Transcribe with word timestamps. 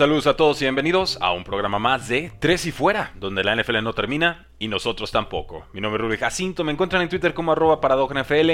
Saludos 0.00 0.26
a 0.26 0.34
todos 0.34 0.58
y 0.62 0.64
bienvenidos 0.64 1.18
a 1.20 1.30
un 1.32 1.44
programa 1.44 1.78
más 1.78 2.08
de 2.08 2.32
Tres 2.38 2.64
y 2.64 2.72
Fuera, 2.72 3.12
donde 3.16 3.44
la 3.44 3.54
NFL 3.54 3.82
no 3.82 3.92
termina 3.92 4.46
y 4.58 4.68
nosotros 4.68 5.10
tampoco. 5.10 5.66
Mi 5.74 5.82
nombre 5.82 6.02
es 6.02 6.08
Rudy 6.08 6.16
Jacinto, 6.16 6.64
me 6.64 6.72
encuentran 6.72 7.02
en 7.02 7.10
Twitter 7.10 7.34
como 7.34 7.52
arroba 7.52 7.82
NFL. 7.82 8.50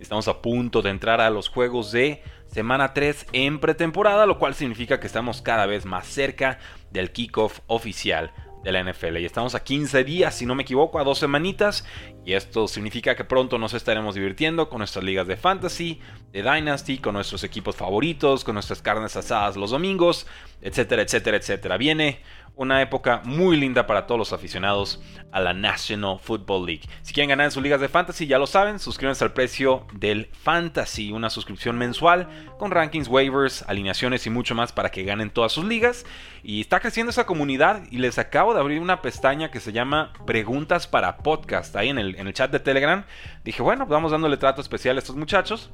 Estamos 0.00 0.26
a 0.26 0.42
punto 0.42 0.82
de 0.82 0.90
entrar 0.90 1.20
a 1.20 1.30
los 1.30 1.50
juegos 1.50 1.92
de 1.92 2.24
semana 2.48 2.94
3 2.94 3.26
en 3.32 3.60
pretemporada, 3.60 4.26
lo 4.26 4.40
cual 4.40 4.56
significa 4.56 4.98
que 4.98 5.06
estamos 5.06 5.40
cada 5.40 5.66
vez 5.66 5.84
más 5.84 6.04
cerca 6.04 6.58
del 6.90 7.12
kickoff 7.12 7.60
oficial 7.68 8.32
de 8.62 8.72
la 8.72 8.82
NFL. 8.82 9.18
Y 9.18 9.24
estamos 9.24 9.54
a 9.54 9.62
15 9.62 10.04
días, 10.04 10.34
si 10.34 10.46
no 10.46 10.54
me 10.54 10.62
equivoco, 10.62 10.98
a 10.98 11.04
dos 11.04 11.18
semanitas. 11.18 11.84
Y 12.24 12.34
esto 12.34 12.68
significa 12.68 13.16
que 13.16 13.24
pronto 13.24 13.58
nos 13.58 13.74
estaremos 13.74 14.14
divirtiendo 14.14 14.68
con 14.68 14.78
nuestras 14.78 15.04
ligas 15.04 15.26
de 15.26 15.36
fantasy, 15.36 16.00
de 16.32 16.42
Dynasty, 16.42 16.98
con 16.98 17.14
nuestros 17.14 17.44
equipos 17.44 17.76
favoritos, 17.76 18.44
con 18.44 18.54
nuestras 18.54 18.82
carnes 18.82 19.16
asadas 19.16 19.56
los 19.56 19.70
domingos, 19.70 20.26
etcétera, 20.60 21.02
etcétera, 21.02 21.36
etcétera. 21.36 21.76
Viene 21.76 22.20
una 22.58 22.82
época 22.82 23.22
muy 23.24 23.56
linda 23.56 23.86
para 23.86 24.08
todos 24.08 24.18
los 24.18 24.32
aficionados 24.32 25.00
a 25.30 25.38
la 25.38 25.54
National 25.54 26.18
Football 26.18 26.66
League. 26.66 26.82
Si 27.02 27.14
quieren 27.14 27.28
ganar 27.28 27.44
en 27.44 27.50
sus 27.52 27.62
ligas 27.62 27.80
de 27.80 27.88
fantasy, 27.88 28.26
ya 28.26 28.36
lo 28.36 28.48
saben, 28.48 28.80
suscríbanse 28.80 29.22
al 29.22 29.32
precio 29.32 29.86
del 29.92 30.26
fantasy, 30.42 31.12
una 31.12 31.30
suscripción 31.30 31.78
mensual 31.78 32.28
con 32.58 32.72
rankings, 32.72 33.06
waivers, 33.06 33.62
alineaciones 33.68 34.26
y 34.26 34.30
mucho 34.30 34.56
más 34.56 34.72
para 34.72 34.90
que 34.90 35.04
ganen 35.04 35.30
todas 35.30 35.52
sus 35.52 35.64
ligas. 35.64 36.04
Y 36.42 36.60
está 36.60 36.80
creciendo 36.80 37.10
esa 37.10 37.26
comunidad 37.26 37.84
y 37.92 37.98
les 37.98 38.18
acabo 38.18 38.47
de 38.54 38.60
abrir 38.60 38.80
una 38.80 39.02
pestaña 39.02 39.50
que 39.50 39.60
se 39.60 39.72
llama 39.72 40.12
Preguntas 40.26 40.86
para 40.86 41.18
Podcast 41.18 41.74
ahí 41.76 41.88
en 41.88 41.98
el, 41.98 42.16
en 42.16 42.26
el 42.26 42.32
chat 42.32 42.50
de 42.50 42.60
Telegram. 42.60 43.04
Dije, 43.44 43.62
bueno, 43.62 43.86
vamos 43.86 44.12
dándole 44.12 44.36
trato 44.36 44.60
especial 44.60 44.96
a 44.96 45.00
estos 45.00 45.16
muchachos. 45.16 45.70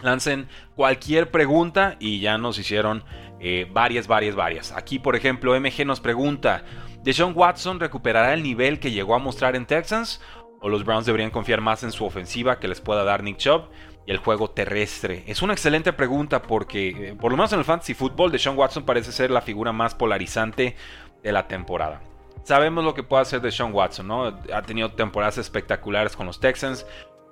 Lancen 0.00 0.48
cualquier 0.76 1.30
pregunta 1.30 1.96
y 1.98 2.20
ya 2.20 2.38
nos 2.38 2.58
hicieron 2.58 3.04
eh, 3.40 3.68
varias, 3.72 4.06
varias, 4.06 4.34
varias. 4.34 4.72
Aquí, 4.72 4.98
por 4.98 5.16
ejemplo, 5.16 5.58
MG 5.58 5.84
nos 5.84 6.00
pregunta: 6.00 6.64
¿Deshaun 7.02 7.32
Watson 7.34 7.80
recuperará 7.80 8.34
el 8.34 8.42
nivel 8.42 8.78
que 8.78 8.90
llegó 8.90 9.14
a 9.14 9.18
mostrar 9.18 9.56
en 9.56 9.66
Texans? 9.66 10.20
¿O 10.60 10.68
los 10.68 10.84
Browns 10.84 11.06
deberían 11.06 11.30
confiar 11.30 11.60
más 11.60 11.84
en 11.84 11.92
su 11.92 12.04
ofensiva 12.04 12.58
que 12.58 12.68
les 12.68 12.80
pueda 12.80 13.04
dar 13.04 13.22
Nick 13.22 13.36
Chubb? 13.38 13.70
Y 14.06 14.10
el 14.10 14.16
juego 14.16 14.50
terrestre. 14.50 15.22
Es 15.26 15.42
una 15.42 15.52
excelente 15.52 15.92
pregunta 15.92 16.42
porque, 16.42 16.88
eh, 16.88 17.14
por 17.14 17.30
lo 17.30 17.36
menos 17.36 17.52
en 17.52 17.58
el 17.58 17.64
fantasy 17.64 17.92
football, 17.92 18.32
Deshaun 18.32 18.56
Watson 18.56 18.84
parece 18.84 19.12
ser 19.12 19.30
la 19.30 19.42
figura 19.42 19.70
más 19.72 19.94
polarizante 19.94 20.76
de 21.22 21.32
la 21.32 21.48
temporada. 21.48 22.00
Sabemos 22.44 22.84
lo 22.84 22.94
que 22.94 23.02
puede 23.02 23.22
hacer 23.22 23.40
Deshaun 23.40 23.74
Watson, 23.74 24.06
¿no? 24.06 24.26
Ha 24.54 24.62
tenido 24.62 24.92
temporadas 24.92 25.38
espectaculares 25.38 26.16
con 26.16 26.26
los 26.26 26.40
Texans, 26.40 26.86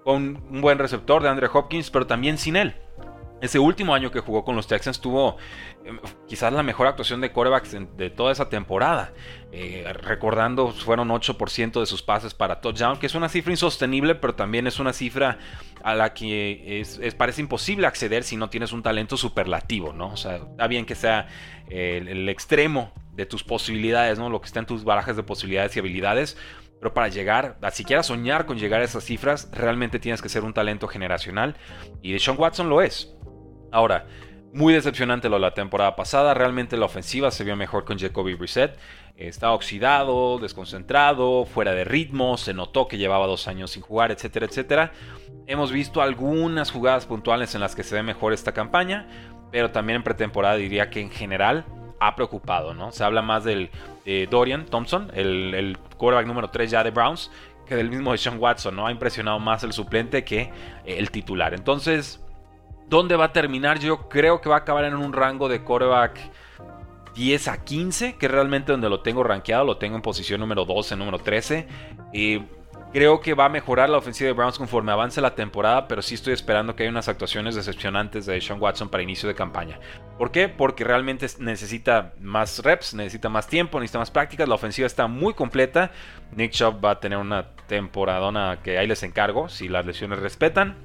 con 0.05 0.43
un 0.51 0.61
buen 0.61 0.79
receptor 0.79 1.23
de 1.23 1.29
Andre 1.29 1.49
Hopkins, 1.53 1.91
pero 1.91 2.07
también 2.07 2.39
sin 2.39 2.57
él. 2.57 2.77
Ese 3.41 3.59
último 3.59 3.95
año 3.95 4.11
que 4.11 4.21
jugó 4.21 4.45
con 4.45 4.57
los 4.57 4.67
Texans 4.67 4.99
tuvo 4.99 5.37
em, 5.85 5.99
quizás 6.27 6.53
la 6.53 6.63
mejor 6.63 6.87
actuación 6.87 7.21
de 7.21 7.33
corebacks 7.33 7.77
de 7.97 8.11
toda 8.11 8.33
esa 8.33 8.49
temporada. 8.49 9.13
Eh, 9.53 9.85
recordando, 10.03 10.71
fueron 10.71 11.09
8% 11.09 11.81
de 11.81 11.87
sus 11.87 12.03
pases 12.03 12.33
para 12.33 12.61
touchdown, 12.61 12.99
que 12.99 13.07
es 13.07 13.15
una 13.15 13.29
cifra 13.29 13.53
insostenible, 13.53 14.15
pero 14.15 14.35
también 14.35 14.67
es 14.67 14.81
una 14.81 14.95
cifra 14.95 15.39
a 15.83 15.95
la 15.95 16.15
que 16.15 16.81
es, 16.81 16.99
parece 17.15 17.43
imposible 17.43 17.87
acceder 17.87 18.23
si 18.23 18.37
no 18.37 18.49
tienes 18.49 18.73
un 18.73 18.83
talento 18.83 19.19
superlativo, 19.19 19.93
¿no? 19.93 20.09
O 20.09 20.17
sea, 20.17 20.37
está 20.37 20.67
bien 20.67 20.87
que 20.87 20.95
sea 20.95 21.29
el, 21.69 22.09
el, 22.09 22.29
extremo 22.31 22.93
de 23.17 23.27
tus 23.27 23.43
posibilidades, 23.43 24.19
¿no? 24.19 24.31
Lo 24.31 24.41
que 24.41 24.47
está 24.47 24.61
en 24.61 24.67
tus 24.67 24.85
barajas 24.85 25.17
de 25.17 25.23
posibilidades 25.23 25.75
y 25.77 25.81
habilidades. 25.81 26.37
Pero 26.79 26.93
para 26.93 27.09
llegar, 27.09 27.59
a 27.63 27.71
siquiera 27.71 28.03
soñar 28.03 28.45
con 28.45 28.59
llegar 28.59 28.83
a 28.83 28.85
esas 28.85 29.03
cifras, 29.03 29.51
realmente 29.53 29.99
tienes 29.99 30.21
que 30.21 30.29
ser 30.29 30.45
un 30.45 30.53
talento 30.53 30.87
generacional. 30.87 31.57
Y 32.03 32.13
Deshaun 32.13 32.39
Watson 32.39 32.69
lo 32.69 32.83
es. 32.83 33.17
Ahora, 33.73 34.07
muy 34.53 34.75
decepcionante 34.75 35.29
lo 35.29 35.37
de 35.37 35.41
la 35.41 35.55
temporada 35.55 35.97
pasada. 35.97 36.35
Realmente 36.35 36.77
la 36.77 36.87
ofensiva 36.87 37.31
se 37.31 37.45
vio 37.45 37.57
mejor 37.57 37.85
con 37.85 37.99
Jacoby 37.99 38.35
Brissett. 38.35 38.79
Estaba 39.17 39.55
oxidado, 39.55 40.39
desconcentrado, 40.39 41.47
fuera 41.47 41.73
de 41.73 41.85
ritmo. 41.85 42.37
Se 42.37 42.53
notó 42.53 42.89
que 42.89 42.99
llevaba 42.99 43.27
dos 43.27 43.49
años 43.49 43.71
sin 43.71 43.83
jugar, 43.83 44.13
etcétera, 44.13 44.47
etcétera. 44.47 44.93
Hemos 45.47 45.73
visto 45.73 46.03
algunas 46.03 46.71
jugadas 46.71 47.07
puntuales 47.07 47.55
en 47.55 47.63
las 47.63 47.75
que 47.75 47.83
se 47.83 47.95
ve 47.95 48.03
mejor 48.03 48.35
esta 48.35 48.53
campaña. 48.53 49.09
Pero 49.51 49.71
también 49.71 49.97
en 49.97 50.03
pretemporada 50.03 50.57
diría 50.57 50.91
que 50.91 51.01
en 51.01 51.11
general 51.11 51.65
ha 52.01 52.15
preocupado, 52.15 52.75
¿no? 52.75 52.93
Se 52.93 53.05
habla 53.05 53.23
más 53.23 53.45
del 53.45 53.71
de 54.05 54.27
Dorian 54.31 54.67
Thompson, 54.67 55.11
el, 55.15 55.55
el 55.55 55.79
quarterback 55.97 56.27
número 56.27 56.51
3 56.51 56.71
ya 56.71 56.85
de 56.85 56.91
Browns, 56.91 57.31
que 57.67 57.75
del 57.75 57.91
mismo 57.91 58.17
Sean 58.17 58.39
Watson, 58.39 58.77
¿no? 58.77 58.87
Ha 58.87 58.93
impresionado 58.93 59.39
más 59.39 59.65
el 59.65 59.73
suplente 59.73 60.25
que 60.25 60.51
el 60.85 61.11
titular. 61.11 61.55
Entonces, 61.55 62.21
¿Dónde 62.89 63.17
va 63.17 63.27
a 63.27 63.33
terminar? 63.33 63.81
Yo 63.81 64.09
creo 64.09 64.41
que 64.41 64.49
va 64.49 64.57
a 64.57 64.59
acabar 64.61 64.85
en 64.85 64.95
un 64.95 65.13
rango 65.13 65.49
de 65.49 65.65
coreback 65.65 66.19
10 67.15 67.49
a 67.49 67.65
15, 67.65 68.17
que 68.17 68.29
realmente 68.29 68.71
donde 68.71 68.89
lo 68.89 69.01
tengo 69.01 69.25
rankeado, 69.25 69.65
lo 69.65 69.77
tengo 69.77 69.97
en 69.97 70.03
posición 70.03 70.41
número 70.41 70.65
12, 70.65 70.95
número 70.95 71.19
13. 71.19 71.67
Y 72.13 72.43
creo 72.97 73.21
que 73.21 73.35
va 73.35 73.45
a 73.45 73.49
mejorar 73.51 73.91
la 73.91 73.99
ofensiva 73.99 74.29
de 74.29 74.33
Browns 74.33 74.57
conforme 74.57 74.91
avance 74.91 75.21
la 75.21 75.35
temporada, 75.35 75.87
pero 75.87 76.01
sí 76.01 76.15
estoy 76.15 76.33
esperando 76.33 76.75
que 76.75 76.83
haya 76.83 76.91
unas 76.91 77.09
actuaciones 77.09 77.55
decepcionantes 77.55 78.25
de 78.25 78.41
Sean 78.41 78.59
Watson 78.59 78.89
para 78.89 79.03
inicio 79.03 79.29
de 79.29 79.35
campaña. 79.35 79.79
¿Por 80.17 80.31
qué? 80.31 80.49
Porque 80.49 80.83
realmente 80.83 81.27
necesita 81.39 82.15
más 82.23 82.61
reps, 82.61 82.95
necesita 82.95 83.29
más 83.29 83.49
tiempo, 83.49 83.79
necesita 83.81 83.99
más 83.99 84.11
prácticas. 84.11 84.49
La 84.49 84.55
ofensiva 84.55 84.87
está 84.87 85.09
muy 85.09 85.35
completa. 85.35 85.91
Nick 86.35 86.53
Chubb 86.53 86.83
va 86.83 86.93
a 86.93 86.99
tener 86.99 87.19
una 87.19 87.49
temporadona 87.67 88.61
que 88.65 88.79
ahí 88.79 88.87
les 88.87 89.03
encargo, 89.03 89.51
si 89.51 89.69
las 89.69 89.85
lesiones 89.85 90.19
respetan. 90.21 90.77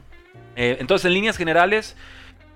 Eh, 0.58 0.76
entonces, 0.82 1.06
en 1.06 1.14
líneas 1.14 1.38
generales, 1.38 1.96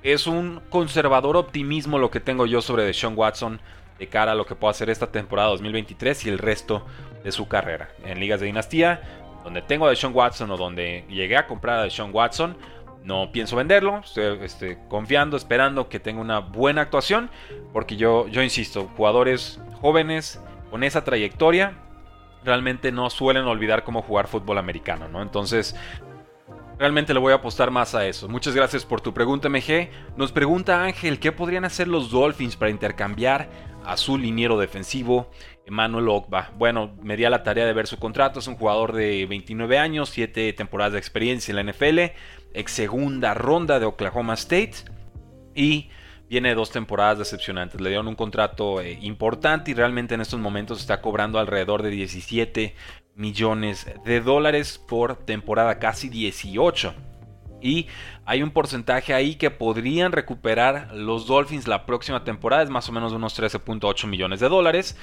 es 0.04 0.28
un 0.28 0.64
conservador 0.70 1.38
optimismo 1.38 1.98
lo 1.98 2.12
que 2.12 2.20
tengo 2.20 2.46
yo 2.46 2.62
sobre 2.62 2.84
Deshaun 2.84 3.14
Watson 3.16 3.62
de 4.00 4.08
cara 4.08 4.34
a 4.34 4.36
lo 4.36 4.46
que 4.46 4.56
pueda 4.56 4.72
hacer 4.72 4.90
esta 4.90 5.14
temporada 5.14 5.48
2023 5.52 6.26
y 6.26 6.30
el 6.30 6.40
resto 6.40 6.86
de 7.24 7.32
su 7.32 7.48
carrera. 7.48 7.90
En 8.04 8.20
ligas 8.20 8.42
de 8.42 8.48
dinastía, 8.48 9.25
donde 9.46 9.62
tengo 9.62 9.86
a 9.86 9.92
Deshaun 9.92 10.14
Watson 10.14 10.50
o 10.50 10.58
donde 10.58 11.06
llegué 11.08 11.38
a 11.38 11.46
comprar 11.46 11.80
a 11.80 11.84
Deshaun 11.84 12.10
Watson, 12.12 12.58
no 13.04 13.32
pienso 13.32 13.56
venderlo, 13.56 14.00
estoy 14.00 14.40
este, 14.42 14.80
confiando, 14.90 15.38
esperando 15.38 15.88
que 15.88 16.00
tenga 16.00 16.20
una 16.20 16.40
buena 16.40 16.82
actuación, 16.82 17.30
porque 17.72 17.96
yo, 17.96 18.28
yo 18.28 18.42
insisto, 18.42 18.90
jugadores 18.98 19.62
jóvenes 19.80 20.42
con 20.72 20.84
esa 20.84 21.04
trayectoria 21.04 21.78
realmente 22.44 22.92
no 22.92 23.12
suelen 23.12 23.46
olvidar 23.46 23.84
cómo 23.84 24.02
jugar 24.02 24.28
fútbol 24.28 24.58
americano, 24.58 25.08
¿no? 25.08 25.22
Entonces, 25.22 25.76
Realmente 26.78 27.14
le 27.14 27.22
voy 27.22 27.32
a 27.32 27.38
apostar 27.38 27.72
más 27.72 27.96
a 27.96 28.06
eso. 28.06 28.28
Muchas 28.28 28.54
gracias 28.54 28.84
por 28.84 29.00
tu 29.00 29.14
pregunta, 29.14 29.48
MG. 29.48 29.90
Nos 30.18 30.34
pregunta 30.34 30.84
Ángel, 30.84 31.20
¿qué 31.20 31.32
podrían 31.32 31.64
hacer 31.64 31.88
los 31.88 32.12
Dolphins 32.12 32.58
para 32.58 32.70
intercambiar 32.70 33.48
a 33.86 33.98
su 33.98 34.18
liniero 34.18 34.58
defensivo, 34.58 35.32
Emmanuel 35.66 36.10
Ogba? 36.10 36.52
Bueno, 36.58 36.96
me 37.02 37.16
di 37.18 37.24
la 37.24 37.44
tarea 37.44 37.66
de 37.66 37.74
ver 37.74 37.88
su 37.88 37.98
contrato. 37.98 38.40
Es 38.40 38.48
un 38.48 38.56
jugador 38.56 38.94
de 38.94 39.26
29 39.26 39.78
años, 39.78 40.10
7 40.10 40.54
temporadas 40.54 40.94
de 40.94 41.00
experiencia 41.00 41.52
en 41.52 41.66
la 41.66 41.72
NFL, 41.72 42.00
ex 42.54 42.72
segunda 42.72 43.34
ronda 43.34 43.80
de 43.80 43.86
Oklahoma 43.86 44.34
State 44.34 44.76
y 45.54 45.90
viene 46.30 46.50
de 46.50 46.56
dos 46.56 46.72
temporadas 46.72 47.20
decepcionantes. 47.20 47.80
Le 47.80 47.90
dieron 47.90 48.08
un 48.08 48.16
contrato 48.16 48.82
eh, 48.82 48.98
importante 49.02 49.72
y 49.72 49.74
realmente 49.74 50.16
en 50.16 50.22
estos 50.22 50.40
momentos 50.40 50.80
está 50.80 51.02
cobrando 51.02 51.40
alrededor 51.40 51.84
de 51.84 51.90
17 51.90 52.76
millones 53.16 53.88
de 54.04 54.22
dólares 54.22 54.78
por 54.78 55.16
temporada, 55.16 55.80
casi 55.80 56.10
18. 56.10 56.94
Y 57.66 57.88
hay 58.26 58.44
un 58.44 58.52
porcentaje 58.52 59.16
ahí 59.16 59.36
que 59.36 59.50
podrían 59.50 60.12
recuperar 60.12 60.94
los 60.94 61.26
Dolphins 61.26 61.68
la 61.68 61.88
próxima 61.88 62.24
temporada, 62.24 62.62
es 62.62 62.70
más 62.70 62.88
o 62.90 62.92
menos 62.92 63.12
unos 63.12 63.38
13.8 63.40 64.06
millones 64.06 64.40
de 64.40 64.50
dólares, 64.50 64.96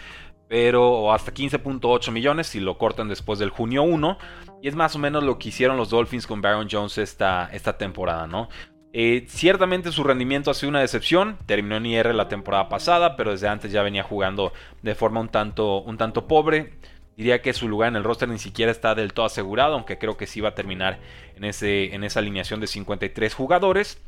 pero 0.47 1.13
hasta 1.13 1.35
15.8 1.35 2.13
millones 2.13 2.47
si 2.47 2.61
lo 2.61 2.79
cortan 2.79 3.09
después 3.09 3.41
del 3.41 3.51
junio 3.51 3.83
1. 3.83 4.17
Y 4.63 4.69
es 4.69 4.77
más 4.77 4.95
o 4.95 5.01
menos 5.01 5.25
lo 5.25 5.41
que 5.41 5.49
hicieron 5.49 5.77
los 5.77 5.91
Dolphins 5.91 6.29
con 6.29 6.41
Baron 6.41 6.69
Jones 6.71 6.99
esta, 6.99 7.49
esta 7.53 7.77
temporada, 7.77 8.29
¿no? 8.29 8.49
Eh, 8.93 9.25
ciertamente 9.27 9.91
su 9.91 10.05
rendimiento 10.05 10.53
ha 10.53 10.55
sido 10.55 10.71
una 10.71 10.81
decepción, 10.81 11.39
terminó 11.47 11.77
en 11.77 11.87
IR 11.87 12.15
la 12.15 12.29
temporada 12.29 12.69
pasada, 12.69 13.17
pero 13.17 13.33
desde 13.33 13.49
antes 13.49 13.73
ya 13.73 13.83
venía 13.83 14.05
jugando 14.05 14.53
de 14.83 14.95
forma 14.95 15.21
un 15.21 15.31
tanto, 15.31 15.83
un 15.83 15.97
tanto 15.97 16.29
pobre. 16.29 16.75
Diría 17.17 17.43
que 17.43 17.53
su 17.53 17.69
lugar 17.69 17.89
en 17.89 17.97
el 17.97 18.05
roster 18.05 18.29
ni 18.29 18.39
siquiera 18.39 18.73
está 18.73 18.95
del 18.95 19.13
todo 19.13 19.27
asegurado, 19.27 19.75
aunque 19.75 19.99
creo 19.99 20.17
que 20.17 20.27
sí 20.27 20.41
va 20.41 20.51
a 20.51 20.55
terminar 20.55 20.99
en, 21.37 21.45
ese, 21.45 21.95
en 21.95 22.05
esa 22.05 22.21
alineación 22.21 22.61
de 22.61 22.67
53 22.67 23.35
jugadores. 23.35 24.03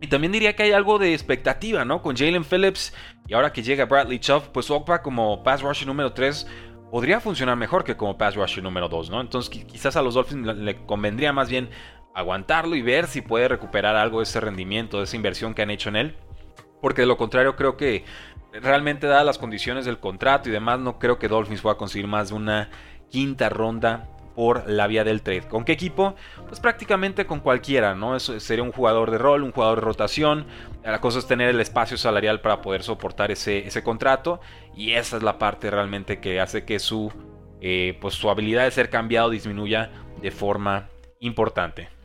Y 0.00 0.08
también 0.08 0.32
diría 0.32 0.56
que 0.56 0.62
hay 0.62 0.72
algo 0.72 0.98
de 0.98 1.12
expectativa, 1.12 1.84
¿no? 1.84 2.02
Con 2.02 2.16
Jalen 2.16 2.44
Phillips 2.44 2.94
y 3.26 3.34
ahora 3.34 3.52
que 3.52 3.62
llega 3.62 3.86
Bradley 3.86 4.18
Chubb, 4.18 4.52
pues 4.52 4.70
Ogba 4.70 5.02
como 5.02 5.42
pass 5.42 5.62
rusher 5.62 5.86
número 5.86 6.12
3 6.12 6.46
podría 6.90 7.20
funcionar 7.20 7.56
mejor 7.56 7.82
que 7.84 7.96
como 7.96 8.16
pass 8.18 8.36
rusher 8.36 8.62
número 8.62 8.88
2, 8.88 9.10
¿no? 9.10 9.20
Entonces 9.20 9.64
quizás 9.64 9.96
a 9.96 10.02
los 10.02 10.14
Dolphins 10.14 10.46
le 10.56 10.84
convendría 10.84 11.32
más 11.32 11.48
bien 11.48 11.70
aguantarlo 12.14 12.76
y 12.76 12.82
ver 12.82 13.06
si 13.06 13.20
puede 13.20 13.48
recuperar 13.48 13.96
algo 13.96 14.18
de 14.18 14.24
ese 14.24 14.40
rendimiento, 14.40 14.98
de 14.98 15.04
esa 15.04 15.16
inversión 15.16 15.54
que 15.54 15.62
han 15.62 15.70
hecho 15.70 15.88
en 15.88 15.96
él. 15.96 16.16
Porque 16.80 17.02
de 17.02 17.06
lo 17.06 17.16
contrario 17.16 17.56
creo 17.56 17.76
que 17.76 18.04
realmente 18.60 19.06
dadas 19.06 19.26
las 19.26 19.38
condiciones 19.38 19.84
del 19.84 19.98
contrato 19.98 20.48
y 20.48 20.52
demás, 20.52 20.78
no 20.78 20.98
creo 20.98 21.18
que 21.18 21.28
Dolphins 21.28 21.60
pueda 21.60 21.76
conseguir 21.76 22.06
más 22.06 22.30
de 22.30 22.34
una 22.34 22.70
quinta 23.10 23.48
ronda 23.48 24.08
por 24.36 24.68
la 24.68 24.86
vía 24.86 25.02
del 25.02 25.22
trade. 25.22 25.48
¿Con 25.48 25.64
qué 25.64 25.72
equipo? 25.72 26.14
Pues 26.46 26.60
prácticamente 26.60 27.26
con 27.26 27.40
cualquiera, 27.40 27.94
¿no? 27.94 28.14
Eso 28.14 28.38
sería 28.38 28.62
un 28.62 28.70
jugador 28.70 29.10
de 29.10 29.18
rol, 29.18 29.42
un 29.42 29.50
jugador 29.50 29.80
de 29.80 29.86
rotación. 29.86 30.46
La 30.84 31.00
cosa 31.00 31.18
es 31.18 31.26
tener 31.26 31.48
el 31.48 31.60
espacio 31.60 31.96
salarial 31.96 32.42
para 32.42 32.60
poder 32.60 32.82
soportar 32.82 33.30
ese, 33.30 33.66
ese 33.66 33.82
contrato. 33.82 34.40
Y 34.76 34.92
esa 34.92 35.16
es 35.16 35.22
la 35.22 35.38
parte 35.38 35.70
realmente 35.70 36.20
que 36.20 36.38
hace 36.38 36.66
que 36.66 36.78
su, 36.78 37.10
eh, 37.62 37.96
pues 38.00 38.14
su 38.14 38.28
habilidad 38.28 38.64
de 38.64 38.70
ser 38.72 38.90
cambiado 38.90 39.30
disminuya 39.30 39.90
de 40.20 40.30
forma 40.30 40.90
importante. 41.18 41.95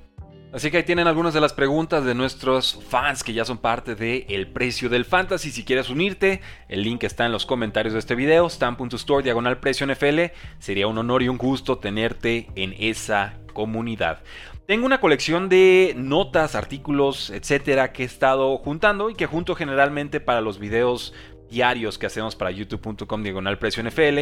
Así 0.54 0.70
que 0.70 0.78
ahí 0.78 0.84
tienen 0.84 1.08
algunas 1.08 1.34
de 1.34 1.40
las 1.40 1.54
preguntas 1.54 2.04
de 2.04 2.14
nuestros 2.14 2.78
fans 2.90 3.24
que 3.24 3.32
ya 3.32 3.46
son 3.46 3.58
parte 3.58 3.96
de 3.96 4.26
El 4.28 4.48
Precio 4.48 4.90
del 4.90 5.06
Fantasy. 5.06 5.50
Si 5.50 5.64
quieres 5.64 5.90
unirte, 5.90 6.42
el 6.68 6.84
link 6.84 7.06
está 7.06 7.26
en 7.26 7.32
los 7.32 7.46
comentarios 7.46 7.94
de 7.94 8.00
este 8.00 8.16
video, 8.16 8.50
stamp.store 8.50 9.24
diagonal 9.24 9.60
precio 9.60 9.88
NFL. 9.88 10.34
Sería 10.60 10.88
un 10.88 10.98
honor 10.98 11.24
y 11.24 11.30
un 11.30 11.38
gusto 11.38 11.78
tenerte 11.78 12.50
en 12.56 12.76
esa 12.78 13.36
comunidad. 13.54 14.24
Tengo 14.66 14.86
una 14.86 15.02
colección 15.02 15.50
de 15.50 15.94
notas, 15.98 16.56
artículos, 16.56 17.30
etcétera, 17.30 17.92
que 17.92 18.04
he 18.04 18.06
estado 18.06 18.58
juntando 18.58 19.10
y 19.10 19.16
que 19.16 19.26
junto 19.26 19.56
generalmente 19.56 20.20
para 20.20 20.42
los 20.42 20.60
videos 20.60 21.14
diarios 21.52 22.00
que 22.00 22.08
hacemos 22.08 22.36
para 22.36 22.50
youtube.com 22.50 23.22
diagonal 23.22 23.60
NFL. 23.60 24.20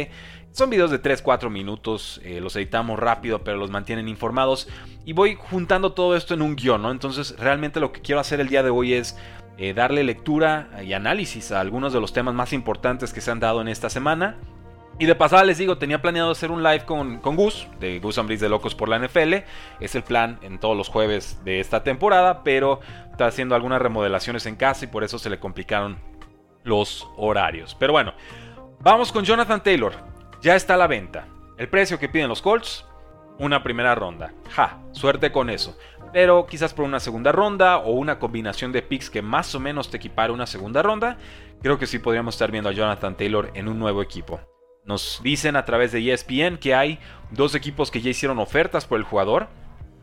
Son 0.52 0.68
videos 0.68 0.90
de 0.90 1.00
3-4 1.00 1.48
minutos, 1.48 2.20
eh, 2.24 2.40
los 2.40 2.56
editamos 2.56 2.98
rápido 2.98 3.42
pero 3.42 3.56
los 3.56 3.70
mantienen 3.70 4.08
informados 4.08 4.68
y 5.06 5.14
voy 5.14 5.38
juntando 5.38 5.92
todo 5.92 6.16
esto 6.16 6.34
en 6.34 6.42
un 6.42 6.56
guion, 6.56 6.82
¿no? 6.82 6.90
Entonces 6.90 7.34
realmente 7.38 7.80
lo 7.80 7.92
que 7.92 8.02
quiero 8.02 8.20
hacer 8.20 8.40
el 8.40 8.48
día 8.48 8.62
de 8.62 8.70
hoy 8.70 8.92
es 8.92 9.16
eh, 9.56 9.72
darle 9.72 10.04
lectura 10.04 10.70
y 10.84 10.92
análisis 10.92 11.52
a 11.52 11.60
algunos 11.60 11.92
de 11.92 12.00
los 12.00 12.12
temas 12.12 12.34
más 12.34 12.52
importantes 12.52 13.12
que 13.12 13.20
se 13.20 13.30
han 13.30 13.40
dado 13.40 13.60
en 13.60 13.68
esta 13.68 13.88
semana. 13.88 14.36
Y 14.98 15.06
de 15.06 15.14
pasada 15.14 15.44
les 15.44 15.56
digo, 15.56 15.78
tenía 15.78 16.02
planeado 16.02 16.30
hacer 16.30 16.50
un 16.50 16.62
live 16.62 16.84
con, 16.84 17.20
con 17.20 17.34
Gus, 17.34 17.66
de 17.78 18.00
Gus 18.00 18.18
Ambris 18.18 18.40
de 18.40 18.50
Locos 18.50 18.74
por 18.74 18.90
la 18.90 18.98
NFL. 18.98 19.34
Es 19.80 19.94
el 19.94 20.02
plan 20.02 20.38
en 20.42 20.58
todos 20.58 20.76
los 20.76 20.88
jueves 20.88 21.40
de 21.42 21.60
esta 21.60 21.82
temporada, 21.82 22.42
pero 22.42 22.80
está 23.10 23.26
haciendo 23.26 23.54
algunas 23.54 23.80
remodelaciones 23.80 24.44
en 24.44 24.56
casa 24.56 24.84
y 24.84 24.88
por 24.88 25.02
eso 25.04 25.18
se 25.18 25.30
le 25.30 25.38
complicaron 25.38 25.96
los 26.64 27.08
horarios. 27.16 27.76
Pero 27.78 27.92
bueno, 27.92 28.14
vamos 28.80 29.12
con 29.12 29.24
Jonathan 29.24 29.62
Taylor. 29.62 29.94
Ya 30.42 30.56
está 30.56 30.74
a 30.74 30.78
la 30.78 30.86
venta. 30.86 31.26
El 31.58 31.68
precio 31.68 31.98
que 31.98 32.08
piden 32.08 32.28
los 32.28 32.42
Colts, 32.42 32.86
una 33.38 33.62
primera 33.62 33.94
ronda. 33.94 34.32
Ja, 34.50 34.80
suerte 34.92 35.32
con 35.32 35.50
eso. 35.50 35.76
Pero 36.12 36.46
quizás 36.46 36.74
por 36.74 36.84
una 36.84 37.00
segunda 37.00 37.32
ronda 37.32 37.78
o 37.78 37.92
una 37.92 38.18
combinación 38.18 38.72
de 38.72 38.82
picks 38.82 39.10
que 39.10 39.22
más 39.22 39.54
o 39.54 39.60
menos 39.60 39.90
te 39.90 39.98
equipara 39.98 40.32
una 40.32 40.46
segunda 40.46 40.82
ronda, 40.82 41.18
creo 41.62 41.78
que 41.78 41.86
sí 41.86 41.98
podríamos 41.98 42.34
estar 42.34 42.50
viendo 42.50 42.70
a 42.70 42.72
Jonathan 42.72 43.16
Taylor 43.16 43.50
en 43.54 43.68
un 43.68 43.78
nuevo 43.78 44.02
equipo. 44.02 44.40
Nos 44.84 45.20
dicen 45.22 45.56
a 45.56 45.64
través 45.64 45.92
de 45.92 46.12
ESPN 46.12 46.58
que 46.58 46.74
hay 46.74 46.98
dos 47.30 47.54
equipos 47.54 47.90
que 47.90 48.00
ya 48.00 48.10
hicieron 48.10 48.38
ofertas 48.38 48.86
por 48.86 48.98
el 48.98 49.04
jugador 49.04 49.48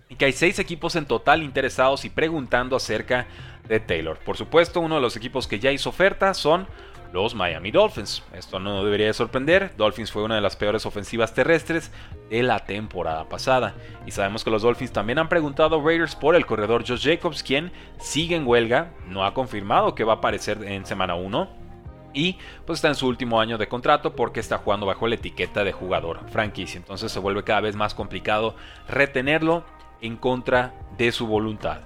y 0.10 0.16
que 0.16 0.26
hay 0.26 0.34
seis 0.34 0.60
equipos 0.60 0.96
en 0.96 1.06
total 1.06 1.44
interesados 1.44 2.06
y 2.06 2.10
preguntando 2.10 2.76
acerca 2.76 3.28
de 3.68 3.80
Taylor. 3.80 4.18
Por 4.20 4.38
supuesto, 4.38 4.80
uno 4.80 4.96
de 4.96 5.02
los 5.02 5.16
equipos 5.18 5.48
que 5.48 5.60
ya 5.60 5.72
hizo 5.72 5.90
oferta 5.90 6.34
son 6.34 6.68
los 7.14 7.36
Miami 7.36 7.72
Dolphins. 7.72 8.24
Esto 8.34 8.60
no 8.60 8.84
debería 8.84 9.08
de 9.08 9.14
sorprender. 9.14 9.74
Dolphins 9.78 10.12
fue 10.12 10.24
una 10.24 10.36
de 10.36 10.42
las 10.42 10.56
peores 10.56 10.86
ofensivas 10.86 11.34
terrestres 11.34 11.92
de 12.30 12.44
la 12.44 12.60
temporada 12.60 13.28
pasada. 13.30 13.76
Y 14.06 14.12
sabemos 14.12 14.44
que 14.44 14.50
los 14.50 14.62
Dolphins 14.62 14.92
también 14.92 15.20
han 15.20 15.30
preguntado 15.30 15.80
a 15.80 15.84
Raiders 15.84 16.16
por 16.16 16.36
el 16.36 16.46
corredor 16.46 16.86
Josh 16.88 17.04
Jacobs, 17.04 17.44
quien 17.44 17.72
sigue 18.00 18.36
en 18.36 18.48
huelga, 18.48 18.92
no 19.08 19.26
ha 19.26 19.34
confirmado 19.34 19.96
que 19.96 20.04
va 20.04 20.14
a 20.14 20.18
aparecer 20.18 20.64
en 20.64 20.86
semana 20.86 21.16
1. 21.16 21.68
Y 22.14 22.38
pues 22.66 22.78
está 22.78 22.88
en 22.88 22.96
su 22.96 23.08
último 23.08 23.40
año 23.40 23.58
de 23.58 23.68
contrato 23.68 24.16
porque 24.16 24.40
está 24.40 24.58
jugando 24.58 24.86
bajo 24.86 25.08
la 25.08 25.16
etiqueta 25.16 25.64
de 25.64 25.72
jugador 25.72 26.20
franquicia. 26.30 26.78
Entonces 26.78 27.12
se 27.12 27.20
vuelve 27.20 27.44
cada 27.44 27.62
vez 27.62 27.76
más 27.76 27.94
complicado 27.94 28.56
retenerlo 28.88 29.64
en 30.02 30.18
contra 30.18 30.74
de 30.98 31.12
su 31.12 31.28
voluntad. 31.28 31.82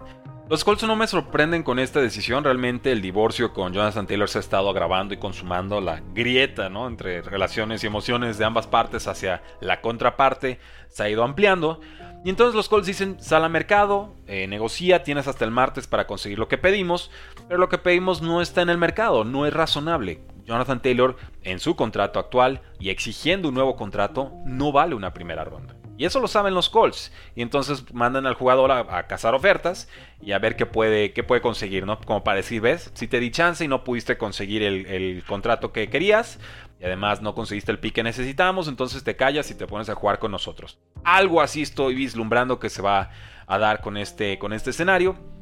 Los 0.52 0.66
Colts 0.66 0.84
no 0.84 0.98
me 0.98 1.08
sorprenden 1.08 1.64
con 1.64 1.80
esta 1.80 2.02
decisión, 2.02 2.44
realmente 2.44 2.92
el 2.92 3.02
divorcio 3.02 3.54
con 3.54 3.72
Jonathan 3.72 4.06
Taylor 4.06 4.28
se 4.28 4.40
ha 4.40 4.42
estado 4.42 4.70
agravando 4.70 5.14
y 5.14 5.18
consumando 5.18 5.80
la 5.80 6.02
grieta 6.14 6.68
¿no? 6.68 6.88
entre 6.88 7.22
relaciones 7.22 7.82
y 7.84 7.88
emociones 7.88 8.38
de 8.38 8.44
ambas 8.44 8.68
partes 8.68 9.08
hacia 9.08 9.42
la 9.62 9.80
contraparte, 9.80 10.60
se 10.90 11.04
ha 11.04 11.10
ido 11.10 11.24
ampliando. 11.24 11.80
Y 12.26 12.30
entonces 12.30 12.54
los 12.54 12.68
Colts 12.68 12.86
dicen, 12.86 13.16
sal 13.22 13.46
al 13.46 13.50
mercado, 13.50 14.14
eh, 14.28 14.46
negocia, 14.46 15.04
tienes 15.04 15.30
hasta 15.30 15.46
el 15.46 15.52
martes 15.52 15.88
para 15.88 16.06
conseguir 16.06 16.38
lo 16.38 16.50
que 16.50 16.58
pedimos, 16.58 17.12
pero 17.48 17.58
lo 17.58 17.70
que 17.70 17.78
pedimos 17.78 18.22
no 18.22 18.42
está 18.42 18.62
en 18.62 18.70
el 18.70 18.78
mercado, 18.78 19.24
no 19.24 19.46
es 19.46 19.54
razonable. 19.54 20.20
Jonathan 20.44 20.82
Taylor, 20.82 21.16
en 21.44 21.62
su 21.62 21.78
contrato 21.78 22.20
actual 22.20 22.62
y 22.78 22.90
exigiendo 22.90 23.48
un 23.48 23.54
nuevo 23.54 23.78
contrato, 23.78 24.34
no 24.46 24.74
vale 24.74 24.96
una 24.96 25.14
primera 25.14 25.46
ronda. 25.46 25.81
Y 25.98 26.06
eso 26.06 26.20
lo 26.20 26.28
saben 26.28 26.54
los 26.54 26.70
Colts. 26.70 27.12
Y 27.36 27.42
entonces 27.42 27.94
mandan 27.94 28.26
al 28.26 28.34
jugador 28.34 28.72
a, 28.72 29.08
cazar 29.08 29.36
ofertas 29.36 29.88
y 30.22 30.32
a 30.32 30.40
ver 30.40 30.56
qué 30.56 30.66
puede, 30.66 31.14
qué 31.14 31.24
puede 31.24 31.42
conseguir, 31.42 31.86
¿no? 31.86 32.00
Como 32.00 32.24
para 32.24 32.38
decir, 32.38 32.62
ves, 32.62 32.92
si 32.94 33.08
te 33.08 33.20
di 33.20 33.32
chance 33.32 33.64
y 33.64 33.68
no 33.68 33.84
pudiste 33.84 34.18
conseguir 34.18 34.64
el, 34.64 35.24
contrato 35.28 35.72
que 35.72 35.90
querías, 35.90 36.40
y 36.80 36.86
además 36.86 37.22
no 37.22 37.36
conseguiste 37.36 37.72
el 37.72 37.80
pick 37.80 37.96
que 37.96 38.04
necesitamos, 38.04 38.68
entonces 38.68 39.04
te 39.04 39.16
callas 39.16 39.52
y 39.52 39.56
te 39.56 39.68
pones 39.68 39.90
a 39.90 39.96
jugar 39.96 40.20
con 40.20 40.32
nosotros. 40.32 40.80
Algo 41.04 41.42
así 41.42 41.62
estoy 41.62 41.94
vislumbrando 41.96 42.60
que 42.60 42.70
se 42.70 42.82
va 42.82 43.12
a 43.46 43.58
dar 43.60 43.82
con 43.82 43.98
este, 43.98 44.40
con 44.40 44.54
este 44.54 44.72
escenario. 44.72 45.41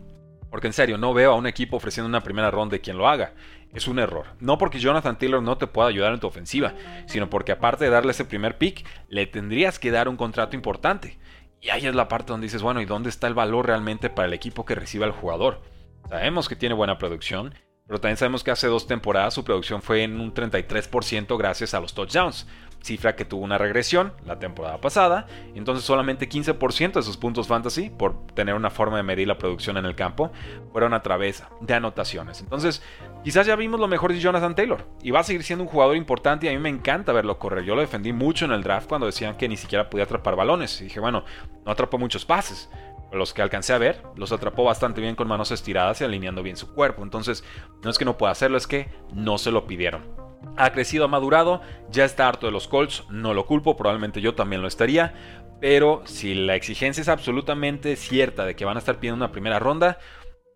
Porque 0.50 0.68
en 0.68 0.74
serio, 0.74 0.98
no 0.98 1.14
veo 1.14 1.32
a 1.32 1.36
un 1.36 1.48
equipo 1.48 1.78
ofreciendo 1.78 2.08
una 2.08 2.24
primera 2.24 2.50
ronda 2.52 2.74
de 2.74 2.82
quien 2.82 2.98
lo 2.98 3.08
haga. 3.08 3.34
Es 3.74 3.88
un 3.88 4.00
error. 4.00 4.26
No 4.40 4.58
porque 4.58 4.80
Jonathan 4.80 5.18
Taylor 5.18 5.44
no 5.44 5.58
te 5.58 5.68
pueda 5.68 5.90
ayudar 5.90 6.14
en 6.14 6.20
tu 6.20 6.28
ofensiva, 6.28 6.74
sino 7.06 7.30
porque 7.30 7.52
aparte 7.52 7.86
de 7.86 7.92
darle 7.92 8.12
ese 8.12 8.26
primer 8.26 8.58
pick, 8.58 8.86
le 9.10 9.28
tendrías 9.28 9.78
que 9.78 9.92
dar 9.92 10.10
un 10.10 10.18
contrato 10.18 10.56
importante. 10.56 11.20
Y 11.62 11.70
ahí 11.70 11.86
es 11.86 11.94
la 11.94 12.08
parte 12.08 12.32
donde 12.32 12.46
dices, 12.46 12.62
bueno, 12.62 12.82
¿y 12.82 12.86
dónde 12.86 13.10
está 13.10 13.28
el 13.28 13.34
valor 13.34 13.68
realmente 13.68 14.10
para 14.10 14.28
el 14.28 14.34
equipo 14.34 14.66
que 14.66 14.76
reciba 14.76 15.06
al 15.06 15.12
jugador? 15.12 15.62
Sabemos 16.10 16.50
que 16.50 16.56
tiene 16.56 16.74
buena 16.74 16.98
producción, 16.98 17.54
pero 17.86 18.00
también 18.00 18.18
sabemos 18.18 18.44
que 18.44 18.52
hace 18.52 18.68
dos 18.68 18.88
temporadas 18.88 19.34
su 19.34 19.44
producción 19.44 19.82
fue 19.82 20.04
en 20.04 20.20
un 20.20 20.34
33% 20.34 21.38
gracias 21.38 21.74
a 21.74 21.80
los 21.80 21.94
touchdowns 21.94 22.48
cifra 22.82 23.16
que 23.16 23.26
tuvo 23.26 23.44
una 23.44 23.58
regresión 23.58 24.14
la 24.26 24.40
temporada 24.40 24.80
pasada, 24.80 25.28
entonces 25.56 25.84
solamente 25.84 26.30
15% 26.30 26.94
de 26.94 27.02
sus 27.02 27.18
puntos 27.18 27.48
fantasy, 27.48 27.90
por 27.90 28.26
tener 28.28 28.56
una 28.56 28.70
forma 28.70 28.98
de 28.98 29.04
medir 29.04 29.28
la 29.28 29.38
producción 29.38 29.78
en 29.78 29.86
el 29.86 29.96
campo, 29.96 30.32
fueron 30.72 30.94
a 30.94 31.02
través 31.02 31.44
de 31.62 31.74
anotaciones. 31.74 32.42
Entonces, 32.42 32.82
quizás 33.24 33.46
ya 33.46 33.56
vimos 33.56 33.80
lo 33.80 33.88
mejor 33.88 34.14
de 34.14 34.20
Jonathan 34.20 34.56
Taylor, 34.56 34.86
y 35.02 35.12
va 35.12 35.20
a 35.20 35.24
seguir 35.24 35.44
siendo 35.44 35.64
un 35.64 35.70
jugador 35.70 35.96
importante 35.96 36.46
y 36.46 36.50
a 36.50 36.54
mí 36.54 36.60
me 36.60 36.70
encanta 36.70 37.12
verlo 37.12 37.38
correr. 37.38 37.64
Yo 37.64 37.76
lo 37.76 37.82
defendí 37.82 38.14
mucho 38.14 38.46
en 38.46 38.52
el 38.52 38.64
draft 38.64 38.88
cuando 38.88 39.06
decían 39.06 39.36
que 39.38 39.48
ni 39.48 39.58
siquiera 39.58 39.90
podía 39.90 40.06
atrapar 40.06 40.36
balones, 40.36 40.80
y 40.82 40.86
dije, 40.86 41.00
bueno, 41.00 41.24
no 41.66 41.72
atrapó 41.72 41.98
muchos 41.98 42.26
pases. 42.26 42.70
Los 43.12 43.34
que 43.34 43.42
alcancé 43.42 43.74
a 43.74 43.80
ver, 43.80 44.04
los 44.16 44.32
atrapó 44.32 44.64
bastante 44.64 45.02
bien 45.02 45.16
con 45.16 45.28
manos 45.28 45.50
estiradas 45.52 46.00
y 46.00 46.04
alineando 46.04 46.44
bien 46.44 46.56
su 46.56 46.74
cuerpo. 46.76 47.02
Entonces, 47.02 47.44
no 47.84 47.90
es 47.90 47.98
que 47.98 48.06
no 48.06 48.18
pueda 48.18 48.32
hacerlo, 48.32 48.56
es 48.56 48.68
que 48.68 48.88
no 49.14 49.40
se 49.40 49.52
lo 49.52 49.66
pidieron 49.66 50.19
ha 50.58 50.72
crecido, 50.72 51.06
ha 51.06 51.08
madurado, 51.08 51.62
ya 51.90 52.06
está 52.06 52.28
harto 52.28 52.46
de 52.46 52.52
los 52.52 52.68
Colts, 52.68 53.04
no 53.10 53.34
lo 53.34 53.46
culpo, 53.46 53.78
probablemente 53.78 54.22
yo 54.22 54.36
también 54.36 54.62
lo 54.62 54.68
estaría, 54.68 55.14
pero 55.60 56.02
si 56.06 56.34
la 56.34 56.56
exigencia 56.56 57.02
es 57.02 57.10
absolutamente 57.10 57.96
cierta 57.96 58.46
de 58.46 58.56
que 58.56 58.66
van 58.66 58.78
a 58.78 58.80
estar 58.80 58.98
pidiendo 59.00 59.18
una 59.18 59.32
primera 59.32 59.60
ronda, 59.60 60.00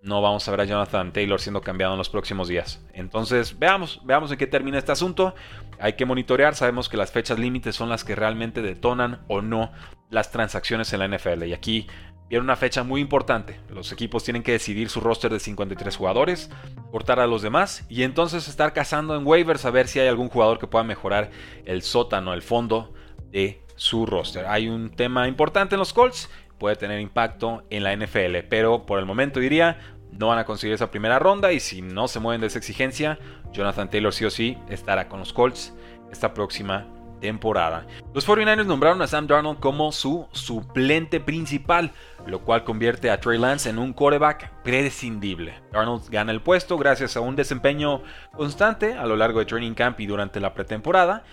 no 0.01 0.21
vamos 0.21 0.45
a 0.47 0.51
ver 0.51 0.61
a 0.61 0.65
Jonathan 0.65 1.13
Taylor 1.13 1.39
siendo 1.39 1.61
cambiado 1.61 1.93
en 1.93 1.97
los 1.97 2.09
próximos 2.09 2.49
días. 2.49 2.85
Entonces, 2.93 3.57
veamos, 3.57 4.01
veamos 4.03 4.31
en 4.31 4.37
qué 4.37 4.47
termina 4.47 4.77
este 4.77 4.91
asunto. 4.91 5.33
Hay 5.79 5.93
que 5.93 6.05
monitorear, 6.05 6.55
sabemos 6.55 6.89
que 6.89 6.97
las 6.97 7.11
fechas 7.11 7.39
límites 7.39 7.75
son 7.75 7.87
las 7.87 8.03
que 8.03 8.13
realmente 8.13 8.61
detonan 8.61 9.23
o 9.29 9.41
no 9.41 9.71
las 10.09 10.29
transacciones 10.29 10.91
en 10.91 10.99
la 10.99 11.07
NFL. 11.07 11.43
Y 11.45 11.53
aquí 11.53 11.87
Viene 12.33 12.45
una 12.45 12.55
fecha 12.55 12.81
muy 12.81 12.99
importante. 12.99 13.59
Los 13.69 13.91
equipos 13.91 14.23
tienen 14.23 14.41
que 14.41 14.53
decidir 14.53 14.89
su 14.89 14.99
roster 14.99 15.31
de 15.31 15.39
53 15.39 15.95
jugadores, 15.95 16.49
cortar 16.91 17.19
a 17.19 17.27
los 17.27 17.43
demás 17.43 17.85
y 17.89 18.01
entonces 18.01 18.47
estar 18.47 18.73
cazando 18.73 19.15
en 19.15 19.23
waivers 19.23 19.65
a 19.65 19.69
ver 19.69 19.87
si 19.87 19.99
hay 19.99 20.07
algún 20.07 20.29
jugador 20.29 20.57
que 20.57 20.65
pueda 20.65 20.83
mejorar 20.83 21.29
el 21.65 21.83
sótano, 21.83 22.33
el 22.33 22.41
fondo 22.41 22.91
de 23.29 23.61
su 23.75 24.07
roster. 24.07 24.47
Hay 24.47 24.67
un 24.67 24.89
tema 24.89 25.27
importante 25.27 25.75
en 25.75 25.79
los 25.79 25.93
Colts, 25.93 26.27
puede 26.57 26.75
tener 26.75 26.99
impacto 27.01 27.65
en 27.69 27.83
la 27.83 27.95
NFL, 27.95 28.47
pero 28.49 28.87
por 28.87 28.97
el 28.97 29.05
momento 29.05 29.39
diría 29.39 29.77
no 30.11 30.29
van 30.29 30.39
a 30.39 30.45
conseguir 30.45 30.73
esa 30.73 30.89
primera 30.89 31.19
ronda 31.19 31.53
y 31.53 31.59
si 31.59 31.83
no 31.83 32.07
se 32.07 32.19
mueven 32.19 32.41
de 32.41 32.47
esa 32.47 32.57
exigencia, 32.57 33.19
Jonathan 33.51 33.91
Taylor 33.91 34.11
sí 34.11 34.25
o 34.25 34.31
sí 34.31 34.57
estará 34.69 35.07
con 35.07 35.19
los 35.19 35.33
Colts 35.33 35.71
esta 36.11 36.33
próxima 36.33 36.87
temporada. 37.23 37.87
Los 38.13 38.27
49ers 38.27 38.65
nombraron 38.65 39.01
a 39.01 39.07
Sam 39.07 39.27
Darnold 39.27 39.61
como 39.61 39.93
su 39.93 40.27
suplente 40.33 41.21
principal, 41.21 41.91
lo 42.27 42.41
cual 42.41 42.65
convierte 42.65 43.09
a 43.09 43.21
Trey 43.21 43.39
Lance 43.39 43.69
en 43.69 43.77
un 43.79 43.93
quarterback 43.93 44.51
prescindible. 44.61 45.53
Darnold 45.71 46.09
gana 46.09 46.33
el 46.33 46.41
puesto 46.41 46.77
gracias 46.77 47.15
a 47.15 47.21
un 47.21 47.37
desempeño 47.37 48.01
constante 48.35 48.95
a 48.95 49.05
lo 49.05 49.15
largo 49.15 49.39
de 49.39 49.45
training 49.45 49.73
camp 49.73 50.01
y 50.01 50.05
durante 50.05 50.41
la 50.41 50.53
pretemporada. 50.53 51.23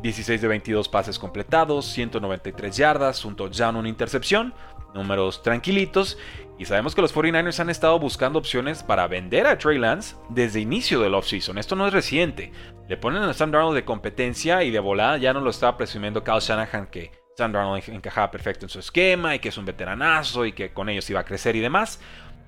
16 0.00 0.28
eh, 0.28 0.40
de 0.40 0.46
22 0.46 0.88
pases 0.88 1.18
completados, 1.18 1.86
193 1.86 2.76
yardas, 2.76 3.24
un 3.24 3.34
touchdown, 3.34 3.74
una 3.74 3.88
intercepción, 3.88 4.54
números 4.96 5.42
tranquilitos. 5.42 6.18
Y 6.58 6.64
sabemos 6.64 6.94
que 6.94 7.02
los 7.02 7.14
49ers 7.14 7.60
han 7.60 7.70
estado 7.70 7.98
buscando 7.98 8.38
opciones 8.38 8.82
para 8.82 9.06
vender 9.06 9.46
a 9.46 9.58
Trey 9.58 9.78
Lance 9.78 10.16
desde 10.30 10.60
inicio 10.60 11.00
del 11.00 11.14
offseason. 11.14 11.58
Esto 11.58 11.76
no 11.76 11.86
es 11.86 11.92
reciente. 11.92 12.50
Le 12.88 12.96
ponen 12.96 13.22
a 13.22 13.32
Sam 13.32 13.50
Darnold 13.50 13.74
de 13.74 13.84
competencia 13.84 14.62
y 14.62 14.70
de 14.70 14.78
volada 14.80 15.18
ya 15.18 15.32
no 15.32 15.40
lo 15.40 15.50
estaba 15.50 15.76
presumiendo 15.76 16.24
Kyle 16.24 16.40
Shanahan 16.40 16.86
que 16.86 17.12
Sam 17.36 17.52
Darnold 17.52 17.88
encajaba 17.88 18.30
perfecto 18.30 18.64
en 18.64 18.70
su 18.70 18.78
esquema 18.78 19.34
y 19.34 19.38
que 19.38 19.50
es 19.50 19.58
un 19.58 19.66
veteranazo 19.66 20.46
y 20.46 20.52
que 20.52 20.72
con 20.72 20.88
ellos 20.88 21.08
iba 21.10 21.20
a 21.20 21.24
crecer 21.24 21.56
y 21.56 21.60
demás. 21.60 22.00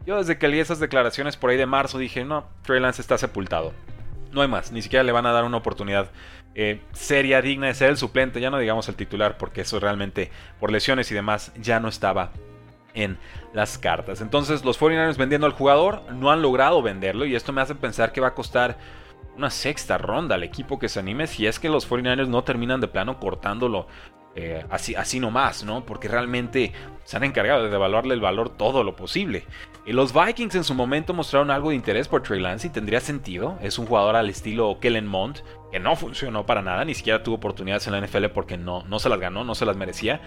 Yo 0.06 0.16
desde 0.16 0.38
que 0.38 0.48
leí 0.48 0.60
esas 0.60 0.80
declaraciones 0.80 1.36
por 1.36 1.50
ahí 1.50 1.58
de 1.58 1.66
marzo 1.66 1.98
dije, 1.98 2.24
no, 2.24 2.48
Trey 2.62 2.80
Lance 2.80 3.02
está 3.02 3.18
sepultado. 3.18 3.74
No 4.32 4.40
hay 4.40 4.48
más, 4.48 4.72
ni 4.72 4.80
siquiera 4.80 5.02
le 5.02 5.12
van 5.12 5.26
a 5.26 5.32
dar 5.32 5.44
una 5.44 5.58
oportunidad 5.58 6.10
eh, 6.54 6.80
seria, 6.92 7.40
digna 7.42 7.68
de 7.68 7.74
ser 7.74 7.90
el 7.90 7.96
suplente, 7.96 8.40
ya 8.40 8.50
no 8.50 8.58
digamos 8.58 8.88
el 8.88 8.96
titular, 8.96 9.38
porque 9.38 9.60
eso 9.60 9.78
realmente 9.80 10.30
por 10.58 10.72
lesiones 10.72 11.10
y 11.10 11.14
demás 11.14 11.52
ya 11.60 11.80
no 11.80 11.88
estaba 11.88 12.32
en 12.94 13.18
las 13.52 13.78
cartas. 13.78 14.20
Entonces 14.20 14.64
los 14.64 14.80
49ers 14.80 15.16
vendiendo 15.16 15.46
al 15.46 15.52
jugador 15.52 16.02
no 16.12 16.30
han 16.30 16.42
logrado 16.42 16.82
venderlo 16.82 17.26
y 17.26 17.34
esto 17.34 17.52
me 17.52 17.60
hace 17.60 17.74
pensar 17.74 18.12
que 18.12 18.20
va 18.20 18.28
a 18.28 18.34
costar 18.34 18.76
una 19.36 19.50
sexta 19.50 19.98
ronda 19.98 20.34
al 20.34 20.42
equipo 20.42 20.78
que 20.78 20.88
se 20.88 20.98
anime 20.98 21.28
si 21.28 21.46
es 21.46 21.60
que 21.60 21.68
los 21.68 21.88
49ers 21.88 22.26
no 22.26 22.42
terminan 22.42 22.80
de 22.80 22.88
plano 22.88 23.20
cortándolo 23.20 23.86
eh, 24.40 24.64
así, 24.70 24.94
así 24.94 25.18
nomás, 25.18 25.64
¿no? 25.64 25.84
Porque 25.84 26.06
realmente 26.06 26.72
se 27.02 27.16
han 27.16 27.24
encargado 27.24 27.64
de 27.64 27.70
devaluarle 27.70 28.14
el 28.14 28.20
valor 28.20 28.50
todo 28.50 28.84
lo 28.84 28.94
posible. 28.94 29.44
Y 29.84 29.92
los 29.92 30.12
Vikings 30.14 30.54
en 30.54 30.62
su 30.62 30.74
momento 30.74 31.12
mostraron 31.12 31.50
algo 31.50 31.70
de 31.70 31.74
interés 31.74 32.06
por 32.06 32.22
Trey 32.22 32.38
Lance 32.38 32.68
y 32.68 32.70
tendría 32.70 33.00
sentido. 33.00 33.58
Es 33.60 33.80
un 33.80 33.86
jugador 33.86 34.14
al 34.14 34.30
estilo 34.30 34.78
Kellen 34.80 35.08
Mond, 35.08 35.40
que 35.72 35.80
no 35.80 35.96
funcionó 35.96 36.46
para 36.46 36.62
nada, 36.62 36.84
ni 36.84 36.94
siquiera 36.94 37.24
tuvo 37.24 37.34
oportunidades 37.34 37.88
en 37.88 37.94
la 37.94 38.00
NFL 38.00 38.26
porque 38.26 38.56
no, 38.56 38.84
no 38.84 39.00
se 39.00 39.08
las 39.08 39.18
ganó, 39.18 39.42
no 39.42 39.56
se 39.56 39.66
las 39.66 39.76
merecía. 39.76 40.20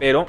Pero 0.00 0.26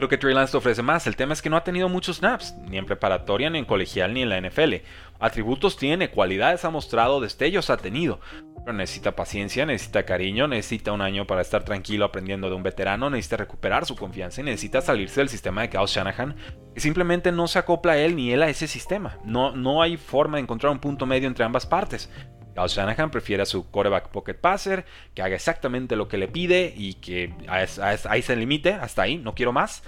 Creo 0.00 0.08
que 0.08 0.16
Trey 0.16 0.32
Lance 0.32 0.52
te 0.52 0.56
ofrece 0.56 0.80
más. 0.80 1.06
El 1.06 1.14
tema 1.14 1.34
es 1.34 1.42
que 1.42 1.50
no 1.50 1.58
ha 1.58 1.62
tenido 1.62 1.90
muchos 1.90 2.16
snaps, 2.16 2.54
ni 2.66 2.78
en 2.78 2.86
preparatoria, 2.86 3.50
ni 3.50 3.58
en 3.58 3.66
colegial, 3.66 4.14
ni 4.14 4.22
en 4.22 4.30
la 4.30 4.40
NFL. 4.40 4.76
Atributos 5.18 5.76
tiene, 5.76 6.08
cualidades 6.08 6.64
ha 6.64 6.70
mostrado, 6.70 7.20
destellos 7.20 7.68
ha 7.68 7.76
tenido. 7.76 8.18
Pero 8.64 8.72
necesita 8.72 9.14
paciencia, 9.14 9.66
necesita 9.66 10.06
cariño, 10.06 10.48
necesita 10.48 10.92
un 10.92 11.02
año 11.02 11.26
para 11.26 11.42
estar 11.42 11.64
tranquilo 11.64 12.06
aprendiendo 12.06 12.48
de 12.48 12.54
un 12.54 12.62
veterano, 12.62 13.10
necesita 13.10 13.36
recuperar 13.36 13.84
su 13.84 13.94
confianza 13.94 14.40
y 14.40 14.44
necesita 14.44 14.80
salirse 14.80 15.20
del 15.20 15.28
sistema 15.28 15.60
de 15.60 15.68
Kyle 15.68 15.84
Shanahan, 15.84 16.34
que 16.72 16.80
simplemente 16.80 17.30
no 17.30 17.46
se 17.46 17.58
acopla 17.58 17.98
él 17.98 18.16
ni 18.16 18.32
él 18.32 18.42
a 18.42 18.48
ese 18.48 18.68
sistema. 18.68 19.18
No, 19.26 19.54
no 19.54 19.82
hay 19.82 19.98
forma 19.98 20.38
de 20.38 20.44
encontrar 20.44 20.72
un 20.72 20.78
punto 20.78 21.04
medio 21.04 21.28
entre 21.28 21.44
ambas 21.44 21.66
partes. 21.66 22.08
Kyle 22.54 22.68
Shanahan 22.68 23.10
prefiere 23.10 23.42
a 23.42 23.46
su 23.46 23.70
quarterback 23.70 24.08
pocket 24.08 24.34
passer, 24.34 24.84
que 25.14 25.22
haga 25.22 25.34
exactamente 25.34 25.96
lo 25.96 26.08
que 26.08 26.18
le 26.18 26.28
pide 26.28 26.72
y 26.76 26.94
que 26.94 27.34
ahí 27.48 28.22
se 28.22 28.36
limite, 28.36 28.74
hasta 28.74 29.02
ahí, 29.02 29.18
no 29.18 29.34
quiero 29.34 29.52
más. 29.52 29.82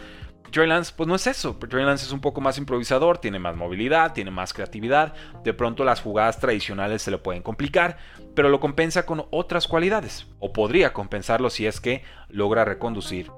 Trey 0.53 0.69
Lance, 0.69 0.93
pues 0.95 1.09
no 1.09 1.15
es 1.15 1.27
eso. 1.27 1.57
Trey 1.57 1.85
Lance 1.85 2.05
es 2.05 2.13
un 2.13 2.21
poco 2.21 2.43
más 2.43 2.59
improvisador, 2.59 3.19
tiene 3.19 3.39
más 3.39 3.57
movilidad, 3.57 4.13
tiene 4.13 4.31
más 4.31 4.53
creatividad. 4.53 5.15
De 5.43 5.55
pronto 5.55 5.83
las 5.83 6.03
jugadas 6.03 6.39
tradicionales 6.39 7.01
se 7.01 7.11
le 7.11 7.17
pueden 7.17 7.43
complicar, 7.43 7.97
pero 8.35 8.51
lo 8.51 8.61
compensa 8.61 9.07
con 9.07 9.25
otras 9.31 9.67
cualidades. 9.67 10.27
O 10.41 10.53
podría 10.53 10.93
compensarlo 10.93 11.49
si 11.49 11.67
es 11.67 11.81
que 11.81 12.05
logra 12.29 12.67
reconducir 12.67 13.31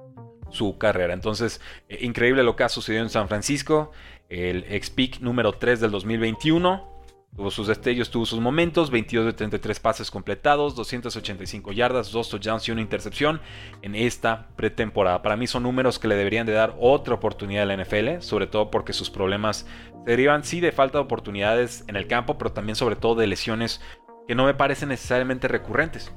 su 0.51 0.77
carrera. 0.77 1.15
Entonces, 1.15 1.61
eh, 1.89 1.99
increíble 2.01 2.43
lo 2.43 2.57
que 2.57 2.65
ha 2.65 2.69
sucedido 2.69 3.05
en 3.05 3.11
San 3.11 3.29
Francisco. 3.29 3.93
El 4.29 4.65
ex-pick 4.69 5.21
número 5.21 5.53
3 5.53 5.81
del 5.81 5.93
2021 5.93 6.94
Tuvo 7.37 7.51
sus 7.51 7.67
destellos, 7.67 8.11
tuvo 8.11 8.27
sus 8.27 8.39
momentos, 8.39 8.93
22 8.93 9.27
de 9.27 9.33
33 9.33 9.81
pases 9.81 10.09
completados, 10.09 10.77
285 10.77 11.73
yardas, 11.73 12.13
2 12.13 12.29
touchdowns 12.31 12.69
y 12.69 12.73
una 12.73 12.81
intercepción 12.81 13.41
en 13.83 13.97
esta 13.97 14.47
pretemporada. 14.55 15.21
Para 15.21 15.37
mí 15.37 15.49
son 15.49 15.65
números 15.65 15.99
que 15.99 16.07
le 16.07 16.15
deberían 16.15 16.47
de 16.47 16.53
dar 16.53 16.77
otra 16.79 17.15
oportunidad 17.15 17.65
a 17.65 17.67
la 17.67 17.83
NFL, 17.83 18.21
sobre 18.21 18.47
todo 18.47 18.71
porque 18.71 18.93
sus 18.93 19.11
problemas 19.11 19.67
se 20.05 20.11
derivan 20.11 20.45
sí 20.45 20.61
de 20.61 20.71
falta 20.71 20.99
de 20.99 21.05
oportunidades 21.05 21.83
en 21.89 21.97
el 21.97 22.07
campo, 22.07 22.39
pero 22.39 22.53
también 22.53 22.77
sobre 22.77 22.95
todo 22.95 23.17
de 23.17 23.27
lesiones 23.27 23.81
que 24.29 24.37
no 24.37 24.47
me 24.47 24.55
parecen 24.55 24.91
necesariamente 24.91 25.49
recurrentes. 25.49 26.13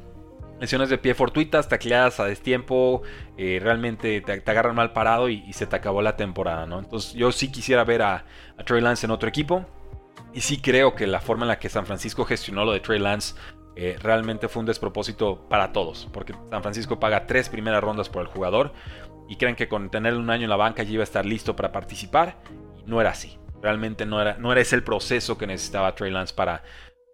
Lesiones 0.60 0.90
de 0.90 1.00
pie 1.00 1.16
fortuitas, 1.16 1.68
tacleadas 1.68 2.20
a 2.20 2.26
destiempo, 2.26 3.02
eh, 3.38 3.60
realmente 3.62 4.22
te, 4.22 4.34
agarran 4.46 4.76
mal 4.76 4.94
parado 4.94 5.30
y, 5.30 5.52
se 5.54 5.66
te 5.66 5.76
acabó 5.76 6.04
la 6.04 6.16
temporada, 6.16 6.68
¿no? 6.68 6.78
Entonces 6.78 7.14
yo 7.14 7.32
sí 7.32 7.52
quisiera 7.52 7.84
ver 7.84 8.04
a, 8.04 8.26
a 8.58 8.64
Trey 8.64 8.82
Lance 8.82 9.08
en 9.08 9.12
otro 9.12 9.30
equipo. 9.30 9.66
Y 10.38 10.42
sí 10.42 10.62
creo 10.62 10.94
que 10.94 11.08
la 11.08 11.20
forma 11.20 11.46
en 11.46 11.48
la 11.48 11.58
que 11.58 11.68
San 11.68 11.88
Francisco 11.88 12.24
gestionó 12.24 12.64
lo 12.64 12.72
de 12.72 12.80
Trey 12.80 13.00
Lance 13.00 13.34
eh, 13.76 13.98
realmente 14.00 14.48
fue 14.48 14.60
un 14.60 14.68
despropósito 14.68 15.50
para 15.50 15.74
todos, 15.74 16.08
porque 16.14 16.36
San 16.52 16.62
Francisco 16.62 17.00
paga 17.00 17.26
tres 17.26 17.50
primeras 17.50 17.84
rondas 17.84 18.08
por 18.08 18.22
el 18.22 18.28
jugador 18.28 18.72
y 19.28 19.38
creen 19.38 19.56
que 19.56 19.68
con 19.68 19.90
tener 19.90 20.14
un 20.14 20.30
año 20.30 20.44
en 20.44 20.52
la 20.52 20.56
banca 20.56 20.84
ya 20.84 20.92
iba 20.92 21.02
a 21.02 21.06
estar 21.06 21.26
listo 21.26 21.56
para 21.56 21.72
participar. 21.72 22.38
Y 22.78 22.84
no 22.88 23.02
era 23.02 23.10
así. 23.10 23.40
Realmente 23.64 24.06
no 24.06 24.22
era, 24.22 24.38
no 24.38 24.52
era 24.52 24.62
ese 24.62 24.76
el 24.76 24.84
proceso 24.84 25.40
que 25.40 25.48
necesitaba 25.48 25.96
Trey 25.96 26.12
Lance 26.12 26.36
para, 26.36 26.62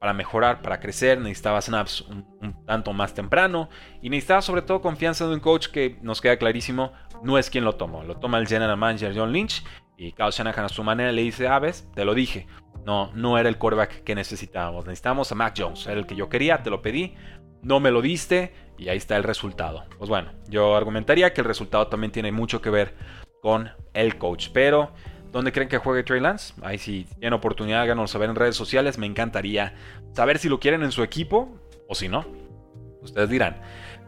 para 0.01 0.11
mejorar, 0.11 0.61
para 0.61 0.81
crecer. 0.81 1.17
Necesitaba 1.17 1.61
snaps 1.61 2.01
un, 2.01 2.27
un, 2.41 2.65
tanto 2.65 2.91
más 2.91 3.13
temprano 3.13 3.69
y 4.01 4.09
necesitaba 4.09 4.41
sobre 4.41 4.63
todo 4.63 4.81
confianza 4.81 5.25
de 5.25 5.35
un 5.35 5.39
coach 5.39 5.67
que 5.67 5.97
nos 6.01 6.19
queda 6.19 6.35
clarísimo 6.35 6.91
no 7.23 7.37
es 7.37 7.49
quien 7.49 7.63
lo 7.63 7.75
tomó. 7.77 8.03
Lo 8.03 8.17
toma 8.17 8.37
el 8.37 8.49
general 8.49 8.75
manager 8.75 9.13
John 9.15 9.31
Lynch 9.31 9.63
y 9.95 10.11
Kyle 10.11 10.31
Shanahan 10.31 10.65
a 10.65 10.69
su 10.69 10.83
manera 10.83 11.13
le 11.13 11.21
dice, 11.21 11.47
ah, 11.47 11.59
ves, 11.59 11.89
te 11.95 12.03
lo 12.03 12.13
dije. 12.13 12.47
No, 12.85 13.11
no 13.13 13.37
era 13.37 13.49
el 13.49 13.57
quarterback 13.57 14.03
que 14.03 14.15
necesitábamos. 14.15 14.85
Necesitábamos 14.85 15.31
a 15.31 15.35
Mac 15.35 15.55
Jones. 15.57 15.85
Era 15.87 15.99
el 15.99 16.05
que 16.05 16.15
yo 16.15 16.29
quería, 16.29 16.63
te 16.63 16.69
lo 16.69 16.81
pedí. 16.81 17.15
No 17.61 17.79
me 17.79 17.91
lo 17.91 18.01
diste 18.01 18.53
y 18.77 18.89
ahí 18.89 18.97
está 18.97 19.15
el 19.15 19.23
resultado. 19.23 19.85
Pues 19.97 20.09
bueno, 20.09 20.31
yo 20.49 20.75
argumentaría 20.75 21.33
que 21.33 21.41
el 21.41 21.45
resultado 21.45 21.87
también 21.87 22.11
tiene 22.11 22.31
mucho 22.31 22.61
que 22.61 22.69
ver 22.69 22.93
con 23.41 23.69
el 23.93 24.17
coach. 24.17 24.49
Pero, 24.53 24.91
¿dónde 25.31 25.51
creen 25.51 25.69
que 25.69 25.77
juegue 25.77 26.03
Trey 26.03 26.19
Lance? 26.19 26.53
Ahí 26.61 26.77
si 26.77 27.05
tienen 27.19 27.33
oportunidad, 27.33 27.81
háganos 27.81 28.11
saber 28.11 28.29
en 28.29 28.35
redes 28.35 28.55
sociales. 28.55 28.97
Me 28.97 29.05
encantaría 29.05 29.73
saber 30.13 30.39
si 30.39 30.49
lo 30.49 30.59
quieren 30.59 30.83
en 30.83 30.91
su 30.91 31.03
equipo 31.03 31.57
o 31.87 31.95
si 31.95 32.09
no. 32.09 32.25
Ustedes 33.01 33.29
dirán. 33.29 33.61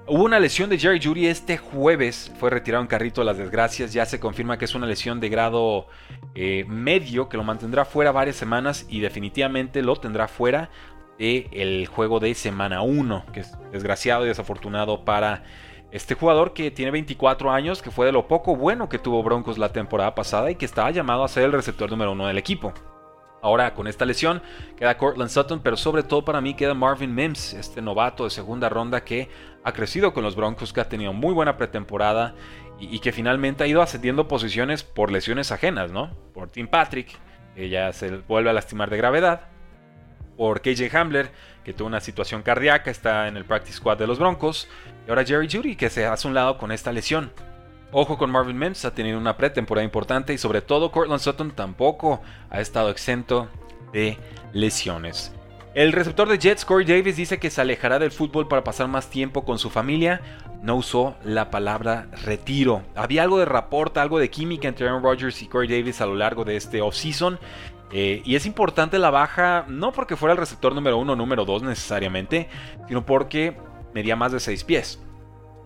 Hubo 0.07 0.23
una 0.23 0.39
lesión 0.39 0.69
de 0.69 0.77
Jerry 0.77 1.01
Judy 1.03 1.25
este 1.25 1.57
jueves, 1.57 2.31
fue 2.39 2.51
retirado 2.51 2.83
en 2.83 2.87
carrito 2.87 3.21
de 3.21 3.25
las 3.25 3.39
desgracias, 3.39 3.91
ya 3.91 4.05
se 4.05 4.19
confirma 4.19 4.59
que 4.59 4.65
es 4.65 4.75
una 4.75 4.85
lesión 4.85 5.19
de 5.19 5.29
grado 5.29 5.87
eh, 6.35 6.63
medio 6.67 7.27
que 7.27 7.37
lo 7.37 7.43
mantendrá 7.43 7.85
fuera 7.85 8.11
varias 8.11 8.35
semanas 8.35 8.85
y 8.87 8.99
definitivamente 8.99 9.81
lo 9.81 9.95
tendrá 9.95 10.27
fuera 10.27 10.69
del 11.17 11.87
juego 11.87 12.19
de 12.19 12.35
semana 12.35 12.83
1, 12.83 13.25
que 13.33 13.39
es 13.39 13.57
desgraciado 13.71 14.25
y 14.25 14.27
desafortunado 14.27 15.05
para 15.05 15.43
este 15.91 16.13
jugador 16.13 16.53
que 16.53 16.69
tiene 16.69 16.91
24 16.91 17.51
años, 17.51 17.81
que 17.81 17.89
fue 17.89 18.05
de 18.05 18.11
lo 18.11 18.27
poco 18.27 18.55
bueno 18.55 18.89
que 18.89 18.99
tuvo 18.99 19.23
Broncos 19.23 19.57
la 19.57 19.73
temporada 19.73 20.13
pasada 20.13 20.51
y 20.51 20.55
que 20.55 20.65
estaba 20.65 20.91
llamado 20.91 21.23
a 21.23 21.27
ser 21.29 21.45
el 21.45 21.51
receptor 21.51 21.89
número 21.89 22.11
uno 22.11 22.27
del 22.27 22.37
equipo. 22.37 22.73
Ahora 23.45 23.75
con 23.75 23.85
esta 23.85 24.05
lesión 24.05 24.41
queda 24.75 24.97
Cortland 24.97 25.29
Sutton, 25.29 25.59
pero 25.59 25.77
sobre 25.77 26.01
todo 26.01 26.25
para 26.25 26.41
mí 26.41 26.55
queda 26.55 26.73
Marvin 26.73 27.13
Mims, 27.13 27.53
este 27.53 27.79
novato 27.79 28.23
de 28.23 28.31
segunda 28.31 28.69
ronda 28.69 29.03
que 29.03 29.29
ha 29.63 29.71
crecido 29.71 30.15
con 30.15 30.23
los 30.23 30.35
Broncos, 30.35 30.73
que 30.73 30.81
ha 30.81 30.89
tenido 30.89 31.13
muy 31.13 31.31
buena 31.31 31.55
pretemporada 31.55 32.33
y, 32.79 32.97
que 32.97 33.11
finalmente 33.11 33.63
ha 33.63 33.67
ido 33.67 33.83
ascendiendo 33.83 34.27
posiciones 34.27 34.81
por 34.81 35.11
lesiones 35.11 35.51
ajenas, 35.51 35.91
¿no? 35.91 36.09
Por 36.33 36.49
Tim 36.49 36.67
Patrick, 36.67 37.15
que 37.53 37.69
ya 37.69 37.93
se 37.93 38.17
vuelve 38.17 38.49
a 38.49 38.53
lastimar 38.53 38.89
de 38.89 38.97
gravedad. 38.97 39.41
Por 40.37 40.61
KJ 40.61 40.91
Hamler, 40.97 41.29
que 41.63 41.71
tuvo 41.71 41.87
una 41.87 42.01
situación 42.01 42.41
cardíaca, 42.41 42.89
está 42.89 43.27
en 43.27 43.37
el 43.37 43.45
practice 43.45 43.77
squad 43.77 43.99
de 43.99 44.07
los 44.07 44.17
Broncos. 44.17 44.67
Y 45.05 45.11
ahora 45.11 45.23
Jerry 45.23 45.47
Judy, 45.51 45.75
que 45.75 45.91
se 45.91 46.07
hace 46.07 46.27
un 46.27 46.33
lado 46.33 46.57
con 46.57 46.71
esta 46.71 46.91
lesión. 46.91 47.31
Ojo 47.91 48.17
con 48.17 48.31
Marvin 48.31 48.57
Mims, 48.57 48.83
ha 48.85 48.93
tenido 48.93 49.17
una 49.17 49.37
pretemporada 49.37 49.85
importante 49.85 50.33
y 50.33 50.37
sobre 50.37 50.61
todo 50.61 50.91
Cortland 50.91 51.21
Sutton 51.21 51.51
tampoco 51.51 52.21
ha 52.49 52.59
estado 52.59 52.89
exento 52.89 53.47
de 53.93 54.17
lesiones. 54.53 55.33
El 55.75 55.91
receptor 55.91 56.29
de 56.29 56.37
Jets, 56.37 56.63
Corey 56.63 56.85
Davis, 56.85 57.17
dice 57.17 57.37
que 57.37 57.49
se 57.49 57.59
alejará 57.59 57.99
del 57.99 58.11
fútbol 58.11 58.47
para 58.47 58.63
pasar 58.63 58.87
más 58.87 59.09
tiempo 59.09 59.43
con 59.43 59.59
su 59.59 59.69
familia. 59.69 60.21
No 60.61 60.77
usó 60.77 61.17
la 61.25 61.51
palabra 61.51 62.07
retiro. 62.23 62.81
Había 62.95 63.23
algo 63.23 63.39
de 63.39 63.45
rapport, 63.45 63.97
algo 63.97 64.17
de 64.17 64.29
química 64.29 64.69
entre 64.69 64.87
Aaron 64.87 65.03
Rodgers 65.03 65.41
y 65.41 65.47
Corey 65.47 65.67
Davis 65.67 65.99
a 65.99 66.05
lo 66.05 66.15
largo 66.15 66.45
de 66.45 66.55
este 66.55 66.81
offseason. 66.81 67.39
Eh, 67.91 68.21
y 68.23 68.35
es 68.35 68.45
importante 68.45 68.97
la 68.99 69.09
baja, 69.09 69.65
no 69.67 69.91
porque 69.91 70.15
fuera 70.15 70.31
el 70.31 70.39
receptor 70.39 70.73
número 70.73 70.97
uno 70.97 71.13
o 71.13 71.15
número 71.17 71.43
dos 71.43 71.61
necesariamente, 71.61 72.47
sino 72.87 73.05
porque 73.05 73.57
medía 73.93 74.15
más 74.15 74.31
de 74.31 74.39
6 74.39 74.63
pies. 74.63 75.04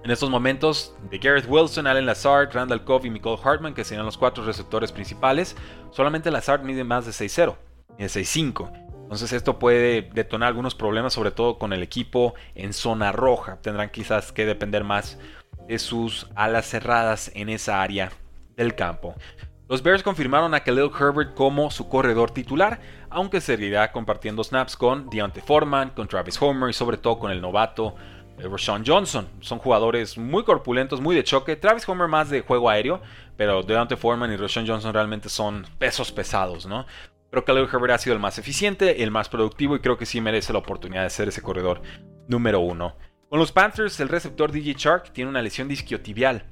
En 0.04 0.12
estos 0.12 0.30
momentos, 0.30 0.96
de 1.10 1.18
Gareth 1.18 1.46
Wilson, 1.48 1.86
Allen 1.86 2.06
Lazard, 2.06 2.54
Randall 2.54 2.86
Cobb 2.86 3.06
y 3.06 3.10
Nicole 3.10 3.42
Hartman, 3.44 3.74
que 3.74 3.84
serían 3.84 4.06
los 4.06 4.18
cuatro 4.18 4.46
receptores 4.46 4.94
principales, 4.94 5.58
solamente 5.92 6.32
Lazard 6.32 6.64
mide 6.64 6.86
más 6.86 7.06
de 7.06 7.12
6-0, 7.12 7.56
de 7.98 8.06
6-5. 8.06 8.72
Entonces 9.04 9.34
esto 9.34 9.60
puede 9.60 10.04
detonar 10.14 10.48
algunos 10.48 10.74
problemas, 10.74 11.14
sobre 11.14 11.32
todo 11.32 11.58
con 11.58 11.74
el 11.74 11.84
equipo 11.84 12.34
en 12.56 12.74
zona 12.74 13.12
roja. 13.12 13.58
Tendrán 13.62 13.90
quizás 13.90 14.32
que 14.32 14.46
depender 14.46 14.84
más 14.84 15.20
de 15.68 15.80
sus 15.80 16.28
alas 16.36 16.68
cerradas 16.68 17.32
en 17.34 17.50
esa 17.50 17.82
área 17.82 18.12
del 18.56 18.76
campo. 18.76 19.16
Los 19.68 19.84
Bears 19.84 20.02
confirmaron 20.02 20.54
a 20.54 20.62
Khalil 20.62 20.90
Herbert 21.00 21.36
como 21.36 21.70
su 21.70 21.90
corredor 21.90 22.32
titular, 22.32 22.80
aunque 23.10 23.42
seguirá 23.42 23.92
compartiendo 23.92 24.44
snaps 24.44 24.76
con 24.76 25.10
Deontay 25.10 25.44
Foreman, 25.44 25.90
con 25.90 26.08
Travis 26.08 26.42
Homer 26.42 26.70
y 26.70 26.74
sobre 26.74 26.98
todo 26.98 27.20
con 27.20 27.32
el 27.32 27.42
novato 27.42 27.96
eh, 28.40 28.48
Rashawn 28.48 28.84
Johnson. 28.86 29.28
Son 29.42 29.60
jugadores 29.60 30.18
muy 30.18 30.44
corpulentos, 30.44 31.02
muy 31.02 31.16
de 31.16 31.24
choque. 31.24 31.56
Travis 31.56 31.88
Homer 31.88 32.08
más 32.08 32.30
de 32.30 32.42
juego 32.42 32.70
aéreo, 32.70 33.02
pero 33.38 33.64
Deontay 33.64 33.98
Foreman 33.98 34.32
y 34.32 34.38
Rashawn 34.38 34.68
Johnson 34.68 34.94
realmente 34.94 35.30
son 35.30 35.66
pesos 35.78 36.12
pesados, 36.12 36.66
¿no? 36.66 36.86
Pero 37.30 37.46
Khalil 37.46 37.68
Herbert 37.72 37.94
ha 37.94 37.98
sido 37.98 38.16
el 38.16 38.20
más 38.20 38.40
eficiente, 38.40 39.04
el 39.04 39.12
más 39.12 39.30
productivo 39.30 39.76
y 39.76 39.80
creo 39.80 39.98
que 39.98 40.06
sí 40.06 40.20
merece 40.20 40.54
la 40.54 40.60
oportunidad 40.60 41.04
de 41.04 41.10
ser 41.10 41.28
ese 41.28 41.42
corredor 41.42 41.82
número 42.28 42.60
uno. 42.60 42.96
Con 43.30 43.38
los 43.38 43.52
Panthers, 43.52 44.00
el 44.00 44.10
receptor 44.10 44.52
DJ 44.52 44.74
Shark 44.76 45.14
tiene 45.14 45.30
una 45.30 45.42
lesión 45.42 45.68
disquiotibial. 45.68 46.46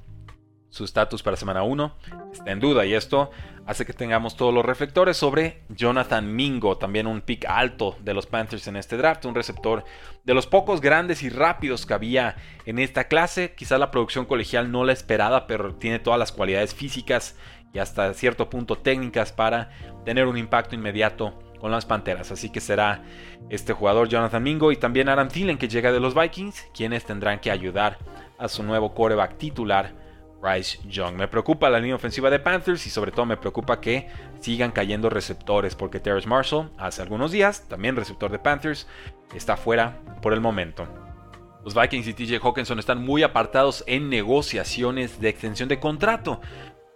Su 0.70 0.84
estatus 0.84 1.22
para 1.22 1.36
semana 1.36 1.62
1 1.62 1.94
está 2.32 2.50
en 2.50 2.60
duda 2.60 2.84
y 2.84 2.92
esto 2.92 3.30
hace 3.66 3.86
que 3.86 3.94
tengamos 3.94 4.36
todos 4.36 4.52
los 4.52 4.64
reflectores 4.64 5.16
sobre 5.16 5.62
Jonathan 5.70 6.34
Mingo, 6.34 6.76
también 6.76 7.06
un 7.06 7.22
pick 7.22 7.46
alto 7.46 7.96
de 8.00 8.12
los 8.12 8.26
Panthers 8.26 8.66
en 8.66 8.76
este 8.76 8.98
draft, 8.98 9.24
un 9.24 9.34
receptor 9.34 9.84
de 10.24 10.34
los 10.34 10.46
pocos 10.46 10.82
grandes 10.82 11.22
y 11.22 11.30
rápidos 11.30 11.86
que 11.86 11.94
había 11.94 12.36
en 12.66 12.78
esta 12.78 13.04
clase. 13.04 13.54
Quizá 13.54 13.78
la 13.78 13.90
producción 13.90 14.26
colegial 14.26 14.70
no 14.70 14.84
la 14.84 14.92
esperada, 14.92 15.46
pero 15.46 15.74
tiene 15.74 16.00
todas 16.00 16.18
las 16.18 16.32
cualidades 16.32 16.74
físicas 16.74 17.36
y 17.72 17.78
hasta 17.78 18.12
cierto 18.12 18.50
punto 18.50 18.76
técnicas 18.76 19.32
para 19.32 19.70
tener 20.04 20.26
un 20.26 20.36
impacto 20.36 20.74
inmediato 20.74 21.38
con 21.60 21.70
las 21.70 21.86
Panteras. 21.86 22.30
Así 22.30 22.50
que 22.50 22.60
será 22.60 23.02
este 23.48 23.72
jugador 23.72 24.08
Jonathan 24.08 24.42
Mingo 24.42 24.70
y 24.70 24.76
también 24.76 25.08
Adam 25.08 25.28
Thielen 25.28 25.58
que 25.58 25.68
llega 25.68 25.92
de 25.92 26.00
los 26.00 26.14
Vikings, 26.14 26.68
quienes 26.74 27.04
tendrán 27.04 27.40
que 27.40 27.50
ayudar 27.50 27.98
a 28.38 28.48
su 28.48 28.62
nuevo 28.62 28.94
coreback 28.94 29.38
titular 29.38 30.07
Bryce 30.40 30.78
Young. 30.88 31.16
Me 31.16 31.28
preocupa 31.28 31.70
la 31.70 31.80
línea 31.80 31.96
ofensiva 31.96 32.30
de 32.30 32.38
Panthers 32.38 32.86
y 32.86 32.90
sobre 32.90 33.12
todo 33.12 33.26
me 33.26 33.36
preocupa 33.36 33.80
que 33.80 34.08
sigan 34.40 34.70
cayendo 34.70 35.10
receptores 35.10 35.74
porque 35.74 36.00
Terrence 36.00 36.28
Marshall 36.28 36.70
hace 36.78 37.02
algunos 37.02 37.32
días, 37.32 37.66
también 37.68 37.96
receptor 37.96 38.30
de 38.30 38.38
Panthers, 38.38 38.86
está 39.34 39.56
fuera 39.56 40.00
por 40.22 40.32
el 40.32 40.40
momento. 40.40 40.86
Los 41.64 41.74
Vikings 41.74 42.06
y 42.06 42.14
TJ 42.14 42.38
Hawkinson 42.42 42.78
están 42.78 43.04
muy 43.04 43.22
apartados 43.22 43.84
en 43.86 44.08
negociaciones 44.08 45.20
de 45.20 45.28
extensión 45.28 45.68
de 45.68 45.80
contrato. 45.80 46.40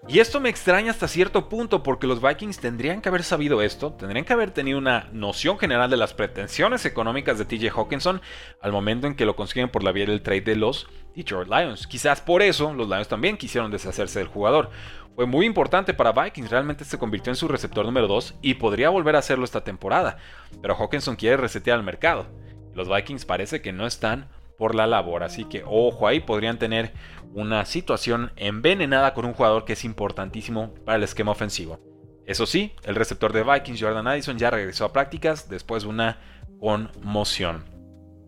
Y 0.09 0.18
esto 0.18 0.40
me 0.40 0.49
extraña 0.49 0.90
hasta 0.90 1.06
cierto 1.06 1.49
punto 1.49 1.85
porque 1.85 2.09
los 2.09 2.21
Vikings 2.21 2.59
tendrían 2.59 3.00
que 3.00 3.09
haber 3.09 3.23
sabido 3.23 3.62
esto, 3.62 3.92
tendrían 3.92 4.25
que 4.25 4.32
haber 4.32 4.50
tenido 4.50 4.76
una 4.76 5.09
noción 5.12 5.59
general 5.61 5.88
de 5.90 5.97
las 5.97 6.12
pretensiones 6.12 6.85
económicas 6.85 7.38
de 7.38 7.44
TJ 7.44 7.71
Hawkinson 7.71 8.21
al 8.61 8.73
momento 8.73 9.06
en 9.06 9.14
que 9.14 9.25
lo 9.25 9.37
consiguen 9.37 9.68
por 9.68 9.85
la 9.85 9.92
vía 9.92 10.06
del 10.06 10.23
trade 10.23 10.40
de 10.40 10.56
los 10.56 10.88
Detroit 11.14 11.49
Lions. 11.49 11.87
Quizás 11.87 12.21
por 12.21 12.42
eso 12.42 12.75
los 12.75 12.88
Lions 12.88 13.06
también 13.06 13.37
quisieron 13.37 13.71
deshacerse 13.71 14.18
del 14.18 14.26
jugador. 14.26 14.71
Fue 15.14 15.26
muy 15.26 15.47
importante 15.47 15.94
para 15.94 16.11
Vikings, 16.11 16.50
realmente 16.50 16.85
se 16.85 16.99
convirtió 16.99 17.30
en 17.30 17.37
su 17.37 17.47
receptor 17.47 17.87
número 17.87 18.09
2 18.09 18.35
y 18.42 18.54
podría 18.54 18.88
volver 18.88 19.14
a 19.14 19.21
hacerlo 19.21 19.44
esta 19.44 19.62
temporada. 19.62 20.16
Pero 20.61 20.75
Hawkinson 20.75 21.14
quiere 21.14 21.37
resetear 21.37 21.78
el 21.78 21.85
mercado. 21.85 22.26
Los 22.75 22.88
Vikings 22.88 23.25
parece 23.25 23.62
que 23.62 23.73
no 23.73 23.87
están 23.87 24.28
por 24.62 24.76
la 24.76 24.87
labor, 24.87 25.25
así 25.25 25.45
que 25.47 25.64
ojo 25.66 26.07
ahí, 26.07 26.21
podrían 26.21 26.57
tener 26.57 26.92
una 27.35 27.64
situación 27.64 28.31
envenenada 28.37 29.12
con 29.12 29.25
un 29.25 29.33
jugador 29.33 29.64
que 29.64 29.73
es 29.73 29.85
importantísimo 29.85 30.73
para 30.85 30.99
el 30.99 31.02
esquema 31.02 31.33
ofensivo. 31.33 31.81
Eso 32.26 32.47
sí, 32.47 32.71
el 32.85 32.95
receptor 32.95 33.33
de 33.33 33.42
Vikings, 33.42 33.83
Jordan 33.83 34.07
Addison, 34.07 34.38
ya 34.38 34.50
regresó 34.50 34.85
a 34.85 34.92
prácticas 34.92 35.49
después 35.49 35.83
de 35.83 35.88
una 35.88 36.21
conmoción. 36.61 37.64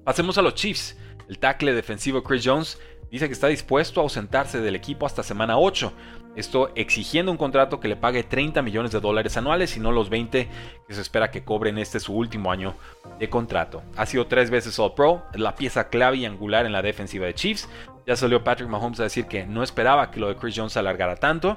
Pasemos 0.02 0.36
a 0.36 0.42
los 0.42 0.56
Chiefs. 0.56 0.98
El 1.28 1.38
tackle 1.38 1.72
defensivo 1.72 2.24
Chris 2.24 2.42
Jones 2.44 2.80
dice 3.12 3.28
que 3.28 3.32
está 3.32 3.46
dispuesto 3.46 4.00
a 4.00 4.02
ausentarse 4.02 4.60
del 4.60 4.74
equipo 4.74 5.06
hasta 5.06 5.22
semana 5.22 5.56
8. 5.56 5.92
Esto 6.36 6.72
exigiendo 6.74 7.30
un 7.30 7.38
contrato 7.38 7.78
que 7.78 7.86
le 7.86 7.96
pague 7.96 8.24
30 8.24 8.60
millones 8.62 8.90
de 8.90 9.00
dólares 9.00 9.36
anuales 9.36 9.76
y 9.76 9.80
no 9.80 9.92
los 9.92 10.10
20 10.10 10.48
que 10.86 10.94
se 10.94 11.00
espera 11.00 11.30
que 11.30 11.44
cobre 11.44 11.70
en 11.70 11.78
este 11.78 12.00
su 12.00 12.12
último 12.12 12.50
año 12.50 12.74
de 13.18 13.28
contrato. 13.28 13.82
Ha 13.96 14.06
sido 14.06 14.26
tres 14.26 14.50
veces 14.50 14.78
All 14.78 14.94
Pro, 14.94 15.22
la 15.34 15.54
pieza 15.54 15.88
clave 15.88 16.18
y 16.18 16.26
angular 16.26 16.66
en 16.66 16.72
la 16.72 16.82
defensiva 16.82 17.26
de 17.26 17.34
Chiefs. 17.34 17.68
Ya 18.06 18.16
salió 18.16 18.42
Patrick 18.42 18.68
Mahomes 18.68 18.98
a 19.00 19.04
decir 19.04 19.26
que 19.26 19.46
no 19.46 19.62
esperaba 19.62 20.10
que 20.10 20.18
lo 20.18 20.28
de 20.28 20.36
Chris 20.36 20.54
Jones 20.56 20.72
se 20.72 20.80
alargara 20.80 21.16
tanto. 21.16 21.56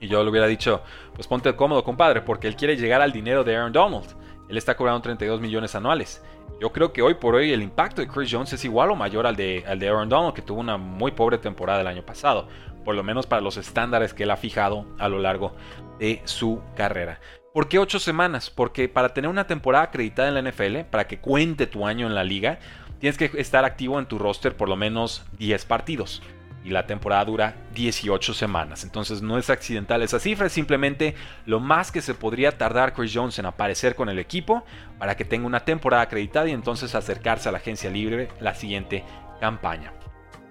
Y 0.00 0.08
yo 0.08 0.24
le 0.24 0.30
hubiera 0.30 0.46
dicho, 0.46 0.82
pues 1.14 1.28
ponte 1.28 1.54
cómodo 1.54 1.84
compadre, 1.84 2.22
porque 2.22 2.48
él 2.48 2.56
quiere 2.56 2.76
llegar 2.76 3.02
al 3.02 3.12
dinero 3.12 3.44
de 3.44 3.54
Aaron 3.54 3.72
Donald. 3.72 4.16
Él 4.48 4.56
está 4.56 4.76
cobrando 4.76 5.00
32 5.02 5.40
millones 5.40 5.74
anuales. 5.74 6.22
Yo 6.60 6.72
creo 6.72 6.92
que 6.92 7.02
hoy 7.02 7.14
por 7.14 7.34
hoy 7.34 7.52
el 7.52 7.62
impacto 7.62 8.00
de 8.00 8.08
Chris 8.08 8.28
Jones 8.30 8.52
es 8.52 8.64
igual 8.64 8.90
o 8.90 8.96
mayor 8.96 9.26
al 9.26 9.36
de, 9.36 9.64
al 9.66 9.78
de 9.78 9.88
Aaron 9.88 10.08
Donald, 10.08 10.34
que 10.34 10.42
tuvo 10.42 10.60
una 10.60 10.76
muy 10.76 11.12
pobre 11.12 11.38
temporada 11.38 11.80
el 11.80 11.86
año 11.86 12.04
pasado, 12.04 12.48
por 12.84 12.94
lo 12.94 13.02
menos 13.02 13.26
para 13.26 13.42
los 13.42 13.56
estándares 13.56 14.14
que 14.14 14.24
él 14.24 14.30
ha 14.30 14.36
fijado 14.36 14.86
a 14.98 15.08
lo 15.08 15.18
largo 15.18 15.54
de 15.98 16.22
su 16.24 16.60
carrera. 16.76 17.20
¿Por 17.52 17.68
qué 17.68 17.78
8 17.78 17.98
semanas? 17.98 18.48
Porque 18.50 18.88
para 18.88 19.12
tener 19.12 19.30
una 19.30 19.46
temporada 19.46 19.84
acreditada 19.84 20.28
en 20.28 20.34
la 20.34 20.50
NFL, 20.50 20.90
para 20.90 21.06
que 21.06 21.18
cuente 21.18 21.66
tu 21.66 21.86
año 21.86 22.06
en 22.06 22.14
la 22.14 22.24
liga, 22.24 22.58
tienes 22.98 23.18
que 23.18 23.30
estar 23.38 23.64
activo 23.64 23.98
en 23.98 24.06
tu 24.06 24.18
roster 24.18 24.56
por 24.56 24.68
lo 24.68 24.76
menos 24.76 25.24
10 25.38 25.64
partidos 25.66 26.22
y 26.64 26.70
la 26.70 26.86
temporada 26.86 27.24
dura 27.24 27.56
18 27.74 28.34
semanas. 28.34 28.84
Entonces 28.84 29.22
no 29.22 29.38
es 29.38 29.50
accidental 29.50 30.02
esa 30.02 30.20
cifra, 30.20 30.46
es 30.46 30.52
simplemente 30.52 31.14
lo 31.46 31.60
más 31.60 31.90
que 31.90 32.00
se 32.00 32.14
podría 32.14 32.56
tardar 32.56 32.94
Chris 32.94 33.12
Jones 33.14 33.38
en 33.38 33.46
aparecer 33.46 33.94
con 33.94 34.08
el 34.08 34.18
equipo 34.18 34.64
para 34.98 35.16
que 35.16 35.24
tenga 35.24 35.46
una 35.46 35.64
temporada 35.64 36.04
acreditada 36.04 36.48
y 36.48 36.52
entonces 36.52 36.94
acercarse 36.94 37.48
a 37.48 37.52
la 37.52 37.58
agencia 37.58 37.90
libre 37.90 38.28
la 38.40 38.54
siguiente 38.54 39.04
campaña. 39.40 39.92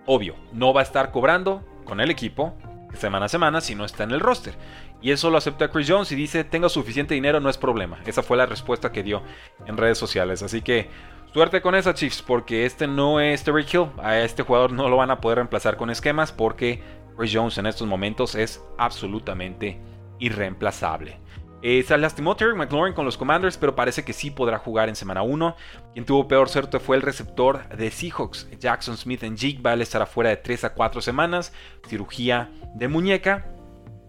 Obvio, 0.05 0.35
no 0.51 0.73
va 0.73 0.81
a 0.81 0.83
estar 0.83 1.11
cobrando 1.11 1.63
con 1.91 1.99
el 1.99 2.09
equipo 2.09 2.53
semana 2.93 3.25
a 3.25 3.27
semana 3.27 3.59
si 3.59 3.75
no 3.75 3.83
está 3.83 4.05
en 4.05 4.11
el 4.11 4.21
roster. 4.21 4.53
Y 5.01 5.11
eso 5.11 5.29
lo 5.29 5.37
acepta 5.37 5.69
Chris 5.71 5.89
Jones 5.89 6.09
y 6.13 6.15
dice, 6.15 6.45
tengo 6.45 6.69
suficiente 6.69 7.15
dinero, 7.15 7.41
no 7.41 7.49
es 7.49 7.57
problema. 7.57 7.99
Esa 8.05 8.23
fue 8.23 8.37
la 8.37 8.45
respuesta 8.45 8.93
que 8.93 9.03
dio 9.03 9.23
en 9.65 9.75
redes 9.75 9.97
sociales. 9.97 10.41
Así 10.41 10.61
que 10.61 10.89
Suerte 11.33 11.61
con 11.61 11.75
esa, 11.75 11.93
Chiefs, 11.93 12.21
porque 12.21 12.65
este 12.65 12.87
no 12.87 13.19
es 13.19 13.43
Terry 13.43 13.65
Hill. 13.69 13.87
A 14.01 14.19
este 14.19 14.43
jugador 14.43 14.71
no 14.71 14.87
lo 14.87 14.95
van 14.95 15.11
a 15.11 15.19
poder 15.19 15.37
reemplazar 15.37 15.75
con 15.75 15.89
esquemas 15.89 16.31
porque 16.31 16.81
Chris 17.17 17.31
Jones 17.33 17.57
en 17.57 17.65
estos 17.65 17.87
momentos 17.87 18.35
es 18.35 18.63
absolutamente 18.77 19.77
irreemplazable. 20.19 21.19
Eh, 21.63 21.83
se 21.83 21.97
lastimó 21.97 22.35
Terry 22.35 22.55
McLaurin 22.55 22.93
con 22.93 23.05
los 23.05 23.17
Commanders, 23.17 23.57
pero 23.57 23.75
parece 23.75 24.03
que 24.03 24.13
sí 24.13 24.31
podrá 24.31 24.57
jugar 24.57 24.89
en 24.89 24.95
semana 24.95 25.21
1. 25.21 25.55
Quien 25.93 26.05
tuvo 26.05 26.27
peor 26.27 26.49
suerte 26.49 26.79
fue 26.79 26.95
el 26.95 27.01
receptor 27.01 27.67
de 27.69 27.91
Seahawks, 27.91 28.47
Jackson 28.59 28.97
Smith 28.97 29.23
en 29.23 29.37
Jigba. 29.37 29.73
Él 29.73 29.81
estará 29.81 30.05
fuera 30.05 30.31
de 30.31 30.37
3 30.37 30.65
a 30.65 30.73
4 30.73 31.01
semanas, 31.01 31.53
cirugía 31.87 32.49
de 32.75 32.87
muñeca. 32.87 33.45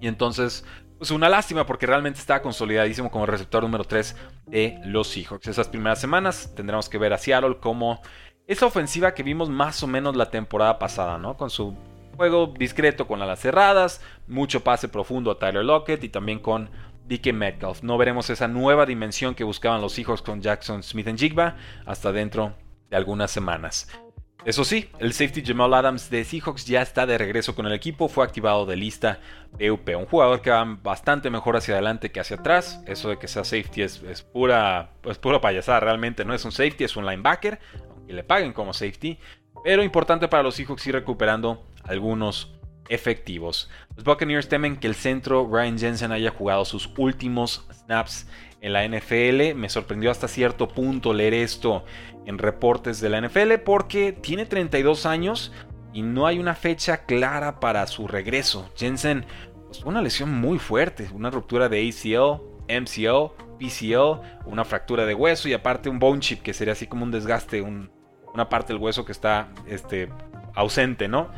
Y 0.01 0.09
entonces 0.09 0.65
pues 1.03 1.11
una 1.11 1.29
lástima 1.29 1.67
porque 1.67 1.85
realmente 1.85 2.21
está 2.21 2.41
consolidadísimo 2.43 3.11
como 3.11 3.27
receptor 3.27 3.65
número 3.65 3.83
3 3.83 4.15
de 4.47 4.79
los 4.85 5.09
Seahawks. 5.09 5.49
Esas 5.49 5.67
primeras 5.67 6.01
semanas 6.01 6.53
tendremos 6.55 6.89
que 6.89 6.97
ver 6.97 7.13
a 7.13 7.19
Seattle 7.19 7.57
como 7.59 8.01
esa 8.47 8.67
ofensiva 8.67 9.13
que 9.13 9.25
vimos 9.25 9.51
más 9.51 9.83
o 9.83 9.89
menos 9.89 10.15
la 10.15 10.31
temporada 10.31 10.79
pasada, 10.79 11.19
¿no? 11.19 11.37
Con 11.37 11.51
su 11.51 11.77
juego 12.17 12.55
discreto 12.57 13.09
con 13.09 13.21
alas 13.21 13.41
cerradas, 13.41 14.01
mucho 14.29 14.63
pase 14.63 14.89
profundo 14.89 15.33
a 15.33 15.41
Tyler 15.41 15.65
Lockett 15.65 16.05
y 16.05 16.09
también 16.09 16.39
con 16.39 16.71
DK 17.07 17.33
Metcalf. 17.33 17.83
No 17.83 17.99
veremos 17.99 18.31
esa 18.31 18.49
nueva 18.49 18.87
dimensión 18.87 19.35
que 19.35 19.45
buscaban 19.45 19.81
los 19.81 19.93
Seahawks 19.93 20.23
con 20.23 20.41
Jackson 20.41 20.83
Smith 20.83 21.09
en 21.09 21.19
Jigba 21.19 21.57
hasta 21.87 22.13
dentro 22.13 22.55
de 22.91 22.97
algunas 22.97 23.31
semanas. 23.31 23.89
Eso 24.45 24.65
sí, 24.65 24.91
el 24.99 25.13
safety 25.13 25.45
Jamal 25.45 25.73
Adams 25.73 26.11
de 26.11 26.25
Seahawks 26.25 26.67
ya 26.67 26.83
está 26.83 27.07
de 27.07 27.17
regreso 27.17 27.55
con 27.55 27.65
el 27.67 27.73
equipo, 27.73 28.09
fue 28.09 28.25
activado 28.25 28.67
de 28.67 28.75
lista 28.75 29.21
PUP, 29.53 29.91
un 29.97 30.07
jugador 30.07 30.43
que 30.43 30.51
va 30.51 30.65
bastante 30.83 31.31
mejor 31.31 31.57
hacia 31.57 31.75
adelante 31.75 32.11
que 32.11 32.19
hacia 32.19 32.37
atrás, 32.37 32.83
eso 32.87 33.09
de 33.09 33.19
que 33.19 33.29
sea 33.29 33.45
safety 33.45 33.83
es, 33.83 34.01
pura, 34.33 34.95
pues 35.01 35.19
pura 35.19 35.41
payasada, 35.41 35.79
realmente 35.79 36.25
no 36.25 36.35
es 36.35 36.45
un 36.45 36.51
safety, 36.51 36.83
es 36.83 36.97
un 36.97 37.07
linebacker, 37.07 37.61
aunque 37.89 38.13
le 38.13 38.25
paguen 38.25 38.53
como 38.53 38.73
safety, 38.73 39.17
pero 39.63 39.85
importante 39.85 40.27
para 40.27 40.43
los 40.43 40.57
Seahawks 40.57 40.89
ir 40.89 40.95
recuperando 40.95 41.65
algunos 41.85 42.53
efectivos. 42.93 43.71
Los 43.97 44.05
Buccaneers 44.05 44.49
temen 44.49 44.77
que 44.77 44.87
el 44.87 44.95
centro 44.95 45.49
Ryan 45.51 45.79
Jensen 45.79 46.13
haya 46.13 46.31
jugado 46.31 46.65
sus 46.65 46.91
últimos 46.97 47.67
snaps 47.73 48.27
en 48.61 48.73
la 48.73 48.87
NFL. 48.87 49.55
Me 49.55 49.69
sorprendió 49.69 50.11
hasta 50.11 50.29
cierto 50.29 50.69
punto 50.69 51.13
leer 51.13 51.35
esto 51.35 51.85
en 52.27 52.39
reportes 52.39 53.01
de 53.01 53.09
la 53.09 53.21
NFL 53.21 53.55
porque 53.65 54.13
tiene 54.13 54.47
32 54.47 55.07
años 55.07 55.53
y 55.93 56.03
no 56.03 56.27
hay 56.27 56.39
una 56.39 56.55
fecha 56.55 57.05
clara 57.05 57.61
para 57.61 57.87
su 57.87 58.07
regreso. 58.07 58.71
Jensen, 58.77 59.25
pues 59.67 59.83
una 59.85 60.03
lesión 60.03 60.31
muy 60.31 60.59
fuerte, 60.59 61.09
una 61.13 61.31
ruptura 61.31 61.69
de 61.69 61.89
ACL, 61.89 62.41
MCL, 62.69 63.33
PCL, 63.59 64.47
una 64.47 64.65
fractura 64.65 65.07
de 65.07 65.15
hueso 65.15 65.49
y 65.49 65.55
aparte 65.55 65.89
un 65.89 65.99
bone 65.99 66.21
chip 66.21 66.43
que 66.43 66.55
sería 66.55 66.73
así 66.73 66.87
como 66.87 67.05
un 67.05 67.11
desgaste, 67.11 67.63
una 67.63 68.49
parte 68.49 68.73
del 68.73 68.83
hueso 68.83 69.05
que 69.05 69.13
está 69.13 69.49
este, 69.67 70.09
ausente, 70.55 71.09
¿no? 71.09 71.31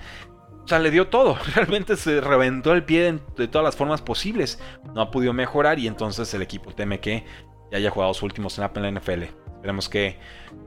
O 0.64 0.68
sea, 0.68 0.78
le 0.78 0.90
dio 0.90 1.08
todo. 1.08 1.36
Realmente 1.54 1.96
se 1.96 2.20
reventó 2.20 2.72
el 2.72 2.84
pie 2.84 3.20
de, 3.36 3.48
todas 3.48 3.64
las 3.64 3.76
formas 3.76 4.00
posibles. 4.02 4.58
No 4.94 5.02
ha 5.02 5.10
podido 5.10 5.32
mejorar 5.32 5.78
y 5.78 5.86
entonces 5.86 6.32
el 6.34 6.42
equipo 6.42 6.72
teme 6.72 7.00
que 7.00 7.24
ya 7.70 7.78
haya 7.78 7.90
jugado 7.90 8.14
su 8.14 8.24
último 8.24 8.48
snap 8.48 8.76
en 8.78 8.82
la 8.82 9.00
NFL. 9.00 9.22
Esperemos 9.22 9.88
que 9.88 10.18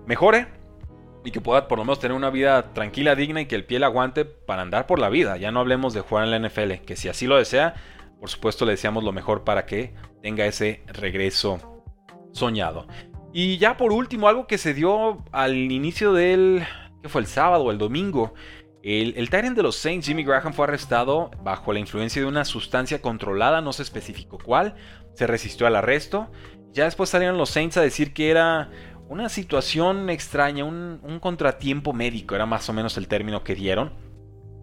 mejore 0.06 0.48
y 1.24 1.32
que 1.32 1.42
pueda 1.42 1.68
por 1.68 1.80
lo 1.80 1.84
menos 1.84 2.00
tener 2.00 2.16
una 2.16 2.30
vida 2.30 2.74
tranquila, 2.74 3.16
digna 3.16 3.42
y 3.42 3.48
que 3.48 3.56
el 3.56 3.66
pie 3.66 3.80
le 3.80 3.86
aguante 3.86 4.26
para 4.26 4.62
andar 4.62 4.86
por 4.86 5.00
la 5.00 5.10
vida. 5.10 5.38
Ya 5.38 5.52
no 5.52 5.60
hablemos 5.60 5.94
de 5.94 6.02
jugar 6.02 6.26
en 6.26 6.32
la 6.32 6.48
NFL, 6.48 6.86
que 6.86 6.96
si 6.96 7.10
así 7.10 7.28
lo 7.28 7.38
desea, 7.38 7.76
por 8.20 8.30
supuesto 8.30 8.66
le 8.66 8.72
deseamos 8.72 9.04
lo 9.04 9.12
mejor 9.12 9.44
para 9.44 9.66
que 9.66 9.94
tenga 10.22 10.46
ese 10.46 10.84
regreso 10.88 11.84
soñado. 12.32 12.88
Y 13.34 13.58
ya 13.58 13.78
por 13.78 13.92
último, 13.92 14.28
algo 14.28 14.48
que 14.48 14.58
se 14.58 14.74
dio 14.74 15.24
al 15.32 15.56
inicio 15.56 16.14
del... 16.14 16.66
¿Qué 17.02 17.10
fue 17.10 17.22
el 17.22 17.28
sábado 17.28 17.66
o 17.66 17.72
el 17.72 17.78
domingo? 17.78 18.34
El, 18.84 19.16
el 19.18 19.56
de 19.56 19.64
los 19.64 19.76
Saints, 19.76 20.08
Jimmy 20.08 20.24
Graham, 20.24 20.54
fue 20.54 20.66
arrestado 20.66 21.32
bajo 21.44 21.74
la 21.74 21.80
influencia 21.80 22.22
de 22.22 22.28
una 22.28 22.46
sustancia 22.46 23.02
controlada, 23.02 23.62
no 23.62 23.74
se 23.74 23.84
especificó 23.84 24.38
cuál, 24.38 24.76
se 25.14 25.28
resistió 25.28 25.68
al 25.68 25.76
arresto. 25.76 26.30
Ya 26.74 26.86
después 26.86 27.10
salieron 27.10 27.38
los 27.38 27.50
Saints 27.50 27.78
a 27.78 27.82
decir 27.82 28.14
que 28.14 28.30
era 28.30 28.70
una 29.10 29.30
situación 29.30 30.10
extraña, 30.10 30.64
un, 30.64 31.00
un 31.04 31.20
contratiempo 31.20 31.94
médico, 31.94 32.36
era 32.36 32.46
más 32.46 32.70
o 32.70 32.74
menos 32.74 32.98
el 32.98 33.08
término 33.08 33.44
que 33.44 33.56
dieron. 33.56 33.92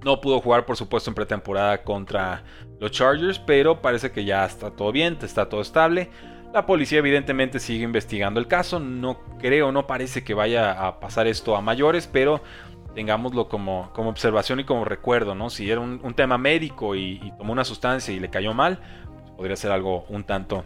No 0.05 0.21
pudo 0.21 0.41
jugar, 0.41 0.67
por 0.67 0.77
supuesto, 0.77 1.11
en 1.11 1.15
pretemporada 1.15 1.83
contra 1.83 2.45
los 2.79 2.91
Chargers, 2.91 3.39
pero 3.39 3.81
parece 3.81 4.13
que 4.13 4.25
ya 4.25 4.45
está 4.45 4.71
todo 4.71 4.93
bien, 4.93 5.19
está 5.23 5.49
todo 5.49 5.63
estable. 5.63 6.11
La 6.53 6.67
policía 6.67 6.99
evidentemente 6.99 7.59
sigue 7.59 7.83
investigando 7.83 8.39
el 8.39 8.47
caso, 8.47 8.79
no 8.79 9.19
creo, 9.41 9.73
no 9.73 9.89
parece 9.89 10.23
que 10.23 10.35
vaya 10.35 10.87
a 10.87 11.01
pasar 11.01 11.27
esto 11.27 11.57
a 11.57 11.61
mayores, 11.61 12.07
pero 12.07 12.43
tengámoslo 12.95 13.49
como, 13.49 13.91
como 13.93 14.11
observación 14.11 14.61
y 14.61 14.65
como 14.65 14.85
recuerdo, 14.85 15.35
¿no? 15.35 15.51
Si 15.51 15.71
era 15.71 15.81
un, 15.81 16.15
tema 16.15 16.39
médico 16.39 16.95
y, 16.95 17.33
tomó 17.39 17.53
una 17.53 17.65
sustancia 17.65 18.15
y 18.15 18.21
le 18.21 18.31
cayó 18.31 18.55
mal, 18.55 18.79
pues 19.15 19.31
podría 19.33 19.57
ser 19.57 19.73
algo 19.73 20.05
un 20.09 20.25
tanto 20.25 20.65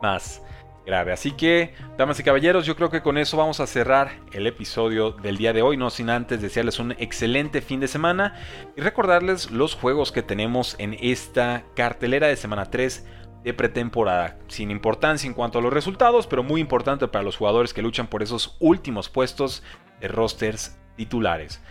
más 0.00 0.42
grave. 0.86 1.12
Así 1.12 1.32
que, 1.32 1.74
damas 1.98 2.18
y 2.18 2.22
caballeros, 2.22 2.64
yo 2.64 2.76
creo 2.76 2.90
que 2.90 3.02
con 3.02 3.18
eso 3.18 3.36
vamos 3.36 3.60
a 3.60 3.66
cerrar 3.66 4.12
el 4.32 4.46
episodio 4.46 5.12
del 5.12 5.36
día 5.36 5.52
de 5.52 5.62
hoy, 5.62 5.76
no 5.76 5.90
sin 5.90 6.08
antes 6.08 6.40
desearles 6.40 6.78
un 6.78 6.92
excelente 6.92 7.60
fin 7.60 7.80
de 7.80 7.88
semana 7.88 8.34
y 8.76 8.80
recordarles 8.80 9.50
los 9.50 9.74
juegos 9.74 10.12
que 10.12 10.22
tenemos 10.22 10.76
en 10.78 10.96
esta 11.00 11.64
cartelera 11.76 12.26
de 12.26 12.36
semana 12.36 12.66
3 12.66 13.06
de 13.44 13.54
pretemporada, 13.54 14.38
sin 14.48 14.70
importancia 14.70 15.26
en 15.26 15.34
cuanto 15.34 15.58
a 15.58 15.62
los 15.62 15.72
resultados, 15.72 16.26
pero 16.26 16.42
muy 16.42 16.60
importante 16.60 17.08
para 17.08 17.24
los 17.24 17.36
jugadores 17.36 17.72
que 17.72 17.82
luchan 17.82 18.06
por 18.06 18.22
esos 18.22 18.56
últimos 18.60 19.08
puestos 19.08 19.62
de 20.00 20.08
rosters 20.08 20.78
titulares. 21.00 21.62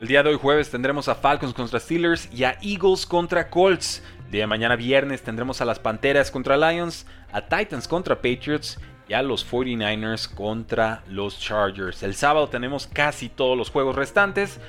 El 0.00 0.06
día 0.06 0.22
de 0.22 0.30
hoy 0.30 0.36
jueves 0.36 0.70
tendremos 0.70 1.08
a 1.08 1.16
Falcons 1.16 1.52
contra 1.52 1.80
Steelers 1.80 2.32
y 2.32 2.44
a 2.44 2.56
Eagles 2.62 3.06
contra 3.06 3.50
Colts. 3.50 4.04
El 4.26 4.30
día 4.30 4.42
de 4.42 4.46
mañana 4.46 4.76
viernes 4.76 5.20
tendremos 5.20 5.60
a 5.60 5.64
las 5.64 5.80
Panteras 5.80 6.30
contra 6.30 6.56
Lions, 6.56 7.04
a 7.32 7.40
Titans 7.40 7.88
contra 7.88 8.14
Patriots 8.14 8.78
y 9.08 9.14
a 9.14 9.22
los 9.22 9.44
49ers 9.44 10.32
contra 10.32 11.02
los 11.08 11.40
Chargers. 11.40 12.04
El 12.04 12.14
sábado 12.14 12.48
tenemos 12.48 12.86
casi 12.86 13.28
todos 13.28 13.58
los 13.58 13.68
juegos 13.68 13.96
restantes. 13.96 14.60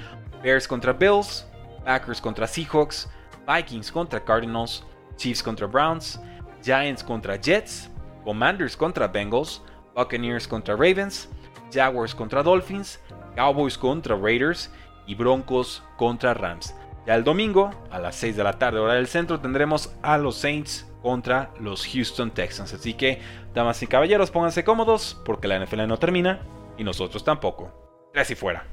Bears 0.42 0.68
contra 0.68 0.92
Bills, 0.92 1.46
Packers 1.86 2.20
contra 2.20 2.48
Seahawks, 2.48 3.08
Vikings 3.46 3.92
contra 3.92 4.20
Cardinals, 4.26 4.84
Chiefs 5.18 5.44
contra 5.44 5.68
Browns, 5.68 6.20
Giants 6.64 7.04
contra 7.04 7.40
Jets, 7.40 7.92
Commanders 8.24 8.76
contra 8.76 9.08
Bengals, 9.08 9.62
Buccaneers 9.94 10.48
contra 10.48 10.76
Ravens, 10.76 11.30
Jaguars 11.72 12.16
contra 12.16 12.44
Dolphins, 12.44 13.00
Cowboys 13.36 13.78
contra 13.78 14.16
Raiders 14.16 14.72
y 15.08 15.16
Broncos 15.16 15.84
contra 15.98 16.34
Rams. 16.34 16.76
Ya 17.06 17.16
el 17.16 17.24
domingo, 17.24 17.72
a 17.92 18.00
las 18.00 18.16
6 18.18 18.36
de 18.36 18.44
la 18.44 18.60
tarde, 18.60 18.80
hora 18.80 18.94
del 18.94 19.08
centro, 19.08 19.40
tendremos 19.40 19.96
a 20.02 20.18
los 20.18 20.36
Saints 20.36 20.86
contra 21.02 21.52
los 21.60 21.88
Houston 21.88 22.32
Texans. 22.32 22.74
Así 22.74 22.94
que, 22.94 23.22
damas 23.54 23.82
y 23.82 23.88
caballeros, 23.88 24.32
pónganse 24.32 24.64
cómodos 24.64 25.20
porque 25.26 25.48
la 25.48 25.60
NFL 25.64 25.88
no 25.88 25.98
termina 25.98 26.42
y 26.78 26.84
nosotros 26.84 27.24
tampoco. 27.24 27.72
Tres 28.14 28.32
y 28.32 28.36
fuera. 28.36 28.66